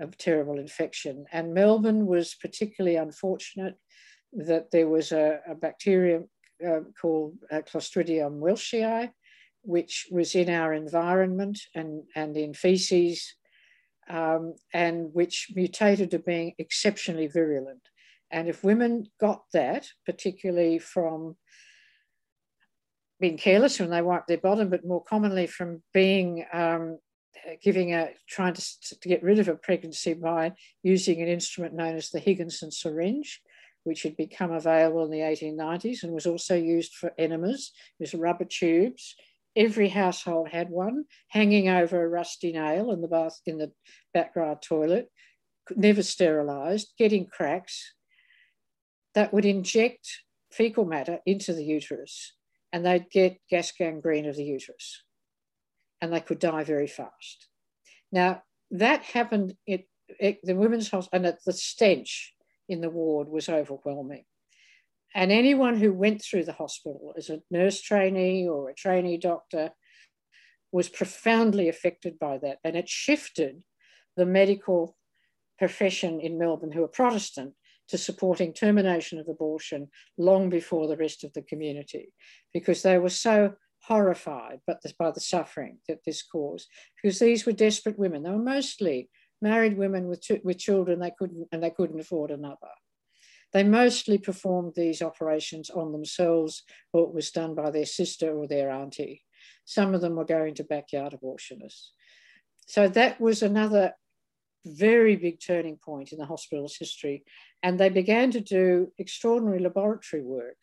a 0.00 0.06
terrible 0.06 0.58
infection. 0.58 1.26
And 1.32 1.52
Melbourne 1.52 2.06
was 2.06 2.34
particularly 2.34 2.96
unfortunate 2.96 3.74
that 4.32 4.70
there 4.70 4.88
was 4.88 5.12
a, 5.12 5.40
a 5.48 5.54
bacterium 5.54 6.28
uh, 6.66 6.80
called 7.00 7.38
uh, 7.50 7.56
Clostridium 7.56 8.38
welchii, 8.40 9.10
which 9.62 10.06
was 10.10 10.34
in 10.34 10.50
our 10.50 10.72
environment 10.72 11.58
and, 11.74 12.04
and 12.14 12.36
in 12.36 12.54
feces, 12.54 13.34
um, 14.08 14.54
and 14.72 15.12
which 15.12 15.48
mutated 15.54 16.10
to 16.10 16.18
being 16.18 16.54
exceptionally 16.58 17.26
virulent. 17.26 17.82
And 18.30 18.48
if 18.48 18.64
women 18.64 19.06
got 19.20 19.42
that, 19.52 19.86
particularly 20.06 20.78
from 20.78 21.36
being 23.20 23.36
careless 23.36 23.78
when 23.78 23.90
they 23.90 24.02
wipe 24.02 24.26
their 24.26 24.38
bottom, 24.38 24.70
but 24.70 24.86
more 24.86 25.02
commonly 25.02 25.46
from 25.46 25.82
being 25.92 26.44
um, 26.52 26.98
giving 27.62 27.94
a 27.94 28.10
trying 28.28 28.54
to, 28.54 28.62
to, 29.00 29.08
get 29.08 29.22
rid 29.22 29.38
of 29.38 29.48
a 29.48 29.54
pregnancy 29.54 30.14
by 30.14 30.52
using 30.82 31.22
an 31.22 31.28
instrument 31.28 31.74
known 31.74 31.96
as 31.96 32.10
the 32.10 32.18
Higginson 32.18 32.70
syringe, 32.70 33.40
which 33.84 34.02
had 34.02 34.16
become 34.16 34.52
available 34.52 35.04
in 35.04 35.10
the 35.10 35.18
1890s 35.18 36.02
and 36.02 36.12
was 36.12 36.26
also 36.26 36.54
used 36.54 36.94
for 36.94 37.12
enemas. 37.18 37.72
Was 37.98 38.14
rubber 38.14 38.44
tubes. 38.44 39.14
Every 39.56 39.88
household 39.88 40.48
had 40.50 40.70
one 40.70 41.04
hanging 41.28 41.68
over 41.68 42.02
a 42.02 42.08
rusty 42.08 42.52
nail 42.52 42.92
in 42.92 43.00
the 43.00 43.08
bath 43.08 43.40
in 43.46 43.58
the 43.58 43.72
backyard 44.14 44.62
toilet, 44.62 45.10
never 45.74 46.02
sterilized, 46.02 46.92
getting 46.96 47.26
cracks 47.26 47.94
that 49.14 49.32
would 49.32 49.44
inject 49.44 50.22
fecal 50.52 50.84
matter 50.84 51.18
into 51.26 51.52
the 51.52 51.64
uterus 51.64 52.34
and 52.72 52.84
they'd 52.84 53.10
get 53.10 53.38
gas 53.48 53.72
gangrene 53.72 54.26
of 54.26 54.36
the 54.36 54.44
uterus 54.44 55.02
and 56.00 56.12
they 56.12 56.20
could 56.20 56.38
die 56.38 56.64
very 56.64 56.86
fast. 56.86 57.48
Now, 58.12 58.42
that 58.70 59.02
happened 59.02 59.54
at, 59.68 59.80
at 60.20 60.38
the 60.42 60.54
women's 60.54 60.90
hospital, 60.90 61.16
and 61.16 61.26
at 61.26 61.44
the 61.44 61.52
stench 61.52 62.32
in 62.70 62.80
the 62.80 62.88
ward 62.88 63.28
was 63.28 63.48
overwhelming. 63.48 64.24
And 65.14 65.32
anyone 65.32 65.76
who 65.76 65.92
went 65.92 66.22
through 66.22 66.44
the 66.44 66.52
hospital 66.52 67.12
as 67.18 67.28
a 67.28 67.42
nurse 67.50 67.80
trainee 67.80 68.48
or 68.48 68.70
a 68.70 68.74
trainee 68.74 69.18
doctor 69.18 69.72
was 70.72 70.88
profoundly 70.88 71.68
affected 71.68 72.18
by 72.18 72.38
that. 72.38 72.58
And 72.62 72.76
it 72.76 72.88
shifted 72.88 73.64
the 74.16 74.24
medical 74.24 74.96
profession 75.58 76.20
in 76.20 76.38
Melbourne, 76.38 76.72
who 76.72 76.84
are 76.84 76.88
Protestant, 76.88 77.54
to 77.88 77.98
supporting 77.98 78.52
termination 78.52 79.18
of 79.18 79.28
abortion 79.28 79.88
long 80.16 80.48
before 80.48 80.86
the 80.86 80.96
rest 80.96 81.24
of 81.24 81.32
the 81.32 81.42
community 81.42 82.12
because 82.54 82.82
they 82.82 82.98
were 82.98 83.10
so 83.10 83.54
horrified 83.82 84.60
by 84.66 85.10
the 85.10 85.20
suffering 85.20 85.78
that 85.88 85.98
this 86.06 86.22
caused 86.22 86.68
because 87.02 87.18
these 87.18 87.44
were 87.44 87.52
desperate 87.52 87.98
women. 87.98 88.22
They 88.22 88.30
were 88.30 88.38
mostly 88.38 89.10
married 89.42 89.76
women 89.76 90.08
with, 90.08 90.24
with 90.44 90.58
children 90.58 91.00
they 91.00 91.12
couldn't 91.18 91.48
and 91.52 91.62
they 91.62 91.70
couldn't 91.70 92.00
afford 92.00 92.30
another. 92.30 92.68
They 93.52 93.64
mostly 93.64 94.18
performed 94.18 94.74
these 94.76 95.02
operations 95.02 95.70
on 95.70 95.92
themselves 95.92 96.62
or 96.92 97.04
it 97.04 97.14
was 97.14 97.30
done 97.30 97.54
by 97.54 97.70
their 97.70 97.86
sister 97.86 98.32
or 98.32 98.46
their 98.46 98.70
auntie. 98.70 99.22
Some 99.64 99.94
of 99.94 100.00
them 100.00 100.16
were 100.16 100.24
going 100.24 100.54
to 100.54 100.64
backyard 100.64 101.14
abortionists. 101.14 101.88
So 102.66 102.86
that 102.88 103.20
was 103.20 103.42
another 103.42 103.94
very 104.64 105.16
big 105.16 105.40
turning 105.44 105.76
point 105.76 106.12
in 106.12 106.18
the 106.18 106.26
hospital's 106.26 106.76
history. 106.76 107.24
And 107.62 107.78
they 107.78 107.88
began 107.88 108.30
to 108.32 108.40
do 108.40 108.92
extraordinary 108.98 109.58
laboratory 109.58 110.22
work 110.22 110.56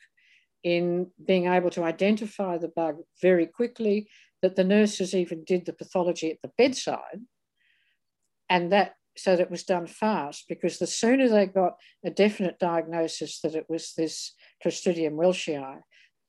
in 0.64 1.12
being 1.26 1.48
able 1.48 1.70
to 1.72 1.84
identify 1.84 2.58
the 2.58 2.68
bug 2.68 2.98
very 3.22 3.46
quickly, 3.46 4.10
that 4.42 4.56
the 4.56 4.64
nurses 4.64 5.16
even 5.16 5.44
did 5.44 5.66
the 5.66 5.74
pathology 5.74 6.32
at 6.32 6.38
the 6.42 6.52
bedside. 6.58 7.22
And 8.50 8.72
that 8.72 8.94
so 9.18 9.36
that 9.36 9.44
it 9.44 9.52
was 9.52 9.64
done 9.64 9.88
fast 9.88 10.46
because 10.48 10.78
the 10.78 10.88
sooner 10.88 11.28
they 11.28 11.48
got 11.48 11.74
a 12.06 12.12
definite 12.12 12.60
diagnosis 12.60 13.42
that 13.42 13.56
it 13.56 13.66
was 13.68 13.94
this 13.98 14.34
Clostridium 14.64 15.14
welchii, 15.14 15.80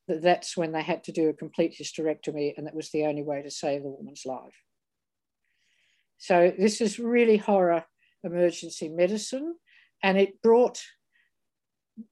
that's 0.09 0.57
when 0.57 0.73
they 0.73 0.83
had 0.83 1.05
to 1.05 1.13
do 1.13 1.29
a 1.29 1.35
complete 1.35 1.77
hysterectomy, 1.79 2.55
and 2.57 2.67
that 2.67 2.75
was 2.75 2.91
the 2.91 3.05
only 3.05 3.23
way 3.23 3.43
to 3.43 3.51
save 3.51 3.83
the 3.83 3.91
woman's 3.91 4.23
life. 4.25 4.65
So 6.17 6.53
this 6.59 6.81
is 6.81 6.99
really 6.99 7.37
horror 7.37 7.85
emergency 8.25 8.89
medicine, 8.89 9.57
and 10.03 10.19
it 10.19 10.41
brought 10.43 10.81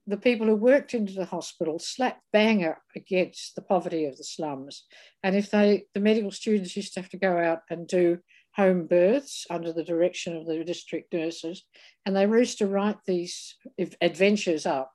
the 0.06 0.16
people 0.16 0.46
who 0.46 0.56
worked 0.56 0.94
into 0.94 1.12
the 1.12 1.24
hospital 1.24 1.78
slap 1.78 2.20
bang 2.32 2.70
against 2.94 3.54
the 3.54 3.62
poverty 3.62 4.04
of 4.04 4.16
the 4.16 4.24
slums. 4.24 4.84
And 5.22 5.36
if 5.36 5.50
they, 5.50 5.84
the 5.94 6.00
medical 6.00 6.32
students 6.32 6.76
used 6.76 6.94
to 6.94 7.00
have 7.00 7.10
to 7.10 7.18
go 7.18 7.38
out 7.38 7.60
and 7.70 7.86
do 7.86 8.18
home 8.56 8.86
births 8.86 9.46
under 9.50 9.72
the 9.72 9.84
direction 9.84 10.36
of 10.36 10.46
the 10.46 10.64
district 10.64 11.12
nurses, 11.12 11.64
and 12.04 12.16
they 12.16 12.26
used 12.26 12.58
to 12.58 12.66
write 12.66 12.96
these 13.06 13.54
adventures 14.00 14.64
up. 14.66 14.92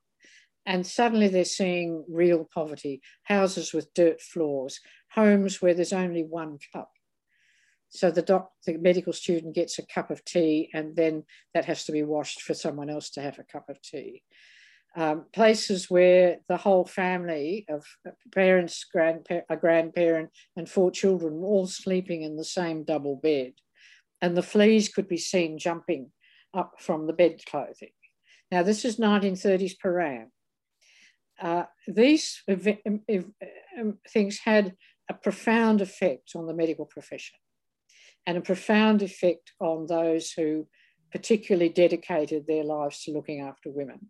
And 0.65 0.85
suddenly 0.85 1.27
they're 1.27 1.45
seeing 1.45 2.03
real 2.09 2.47
poverty, 2.53 3.01
houses 3.23 3.73
with 3.73 3.93
dirt 3.93 4.21
floors, 4.21 4.79
homes 5.11 5.61
where 5.61 5.73
there's 5.73 5.93
only 5.93 6.23
one 6.23 6.57
cup. 6.73 6.91
So 7.89 8.09
the 8.09 8.21
doc, 8.21 8.51
the 8.65 8.77
medical 8.77 9.11
student 9.11 9.53
gets 9.53 9.77
a 9.77 9.85
cup 9.85 10.11
of 10.11 10.23
tea, 10.23 10.69
and 10.73 10.95
then 10.95 11.23
that 11.53 11.65
has 11.65 11.83
to 11.85 11.91
be 11.91 12.03
washed 12.03 12.41
for 12.41 12.53
someone 12.53 12.89
else 12.89 13.09
to 13.11 13.21
have 13.21 13.37
a 13.37 13.43
cup 13.43 13.69
of 13.69 13.81
tea. 13.81 14.23
Um, 14.93 15.25
places 15.31 15.89
where 15.89 16.39
the 16.49 16.57
whole 16.57 16.85
family 16.85 17.65
of 17.69 17.85
parents, 18.33 18.83
grandpa- 18.83 19.45
a 19.49 19.55
grandparent, 19.55 20.31
and 20.57 20.69
four 20.69 20.91
children 20.91 21.39
were 21.39 21.47
all 21.47 21.67
sleeping 21.67 22.23
in 22.23 22.35
the 22.35 22.43
same 22.43 22.83
double 22.83 23.15
bed, 23.15 23.53
and 24.21 24.35
the 24.35 24.43
fleas 24.43 24.89
could 24.89 25.07
be 25.07 25.17
seen 25.17 25.57
jumping 25.57 26.11
up 26.53 26.73
from 26.79 27.07
the 27.07 27.13
bed 27.13 27.39
clothing. 27.45 27.93
Now, 28.51 28.63
this 28.63 28.83
is 28.83 28.97
1930s 28.97 29.77
Prahran. 29.81 30.27
Uh, 31.41 31.63
these 31.87 32.43
things 34.09 34.39
had 34.43 34.75
a 35.09 35.13
profound 35.13 35.81
effect 35.81 36.31
on 36.35 36.47
the 36.47 36.53
medical 36.53 36.85
profession 36.85 37.39
and 38.25 38.37
a 38.37 38.41
profound 38.41 39.01
effect 39.01 39.51
on 39.59 39.87
those 39.87 40.31
who 40.31 40.67
particularly 41.11 41.69
dedicated 41.69 42.45
their 42.45 42.63
lives 42.63 43.03
to 43.03 43.11
looking 43.11 43.41
after 43.41 43.69
women. 43.69 44.09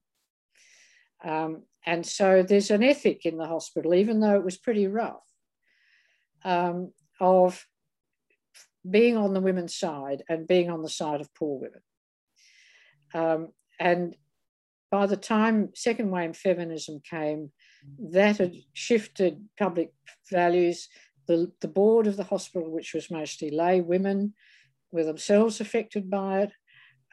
Um, 1.23 1.63
and 1.86 2.05
so 2.05 2.43
there's 2.43 2.71
an 2.71 2.84
ethic 2.84 3.25
in 3.25 3.38
the 3.38 3.47
hospital, 3.47 3.93
even 3.93 4.19
though 4.19 4.36
it 4.36 4.43
was 4.43 4.57
pretty 4.57 4.88
rough, 4.88 5.23
um, 6.43 6.91
of 7.19 7.65
being 8.89 9.17
on 9.17 9.34
the 9.34 9.41
women's 9.41 9.75
side 9.75 10.23
and 10.27 10.47
being 10.47 10.69
on 10.69 10.81
the 10.81 10.89
side 10.89 11.21
of 11.21 11.34
poor 11.36 11.60
women. 11.60 11.81
Um, 13.13 13.49
and 13.79 14.15
by 14.89 15.05
the 15.05 15.17
time 15.17 15.69
second 15.75 16.12
wave 16.12 16.36
feminism 16.36 17.01
came, 17.07 17.51
that 18.12 18.38
had 18.38 18.53
shifted 18.73 19.47
public 19.57 19.93
values 20.31 20.88
the, 21.27 21.51
the 21.62 21.67
board 21.67 22.07
of 22.07 22.17
the 22.17 22.23
hospital, 22.23 22.69
which 22.69 22.93
was 22.93 23.12
mostly 23.12 23.49
lay 23.49 23.81
women, 23.81 24.34
were 24.91 25.03
themselves 25.03 25.62
affected 25.62 26.10
by 26.10 26.41
it. 26.41 26.51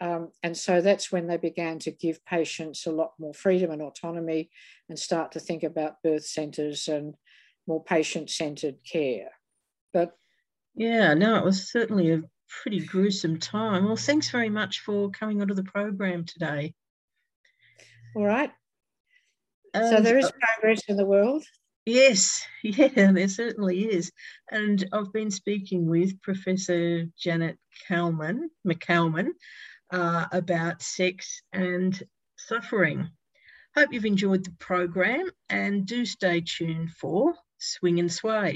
Um, 0.01 0.31
and 0.43 0.57
so 0.57 0.81
that's 0.81 1.11
when 1.11 1.27
they 1.27 1.37
began 1.37 1.79
to 1.81 1.91
give 1.91 2.25
patients 2.25 2.87
a 2.87 2.93
lot 2.93 3.13
more 3.19 3.35
freedom 3.35 3.71
and 3.71 3.83
autonomy 3.83 4.51
and 4.89 4.99
start 4.99 5.33
to 5.33 5.41
think 5.41 5.65
about 5.65 6.03
birth 6.03 6.25
centres 6.25 6.87
and 6.89 7.15
more 7.67 7.83
patient 7.83 8.31
centred 8.31 8.77
care. 8.85 9.31
But 9.93 10.17
yeah, 10.75 11.15
no, 11.15 11.37
it 11.37 11.45
was 11.45 11.71
certainly 11.71 12.13
a 12.13 12.23
pretty 12.63 12.81
gruesome 12.81 13.39
time. 13.39 13.85
Well, 13.85 13.97
thanks 13.97 14.31
very 14.31 14.51
much 14.51 14.81
for 14.81 15.11
coming 15.11 15.43
onto 15.43 15.55
the 15.55 15.65
program 15.65 16.25
today. 16.25 16.75
All 18.15 18.25
right. 18.25 18.51
so 19.75 20.01
there 20.01 20.19
is 20.19 20.31
progress 20.41 20.83
in 20.89 20.97
the 20.97 21.05
world. 21.05 21.45
Yes, 21.85 22.45
yeah, 22.63 23.13
there 23.13 23.29
certainly 23.29 23.85
is. 23.85 24.13
And 24.51 24.87
I've 24.93 25.13
been 25.13 25.31
speaking 25.31 25.89
with 25.89 26.21
Professor 26.23 27.07
Janet 27.19 27.59
Kalman, 27.87 28.51
McCalman 28.67 29.29
uh, 29.91 30.27
about 30.33 30.83
sex 30.83 31.43
and 31.53 32.01
suffering. 32.37 33.11
Hope 33.77 33.93
you've 33.93 34.05
enjoyed 34.07 34.45
the 34.45 34.55
program 34.59 35.31
and 35.49 35.87
do 35.87 36.05
stay 36.05 36.41
tuned 36.41 36.91
for 36.93 37.35
Swing 37.59 38.01
and 38.01 38.13
Sway. 38.13 38.47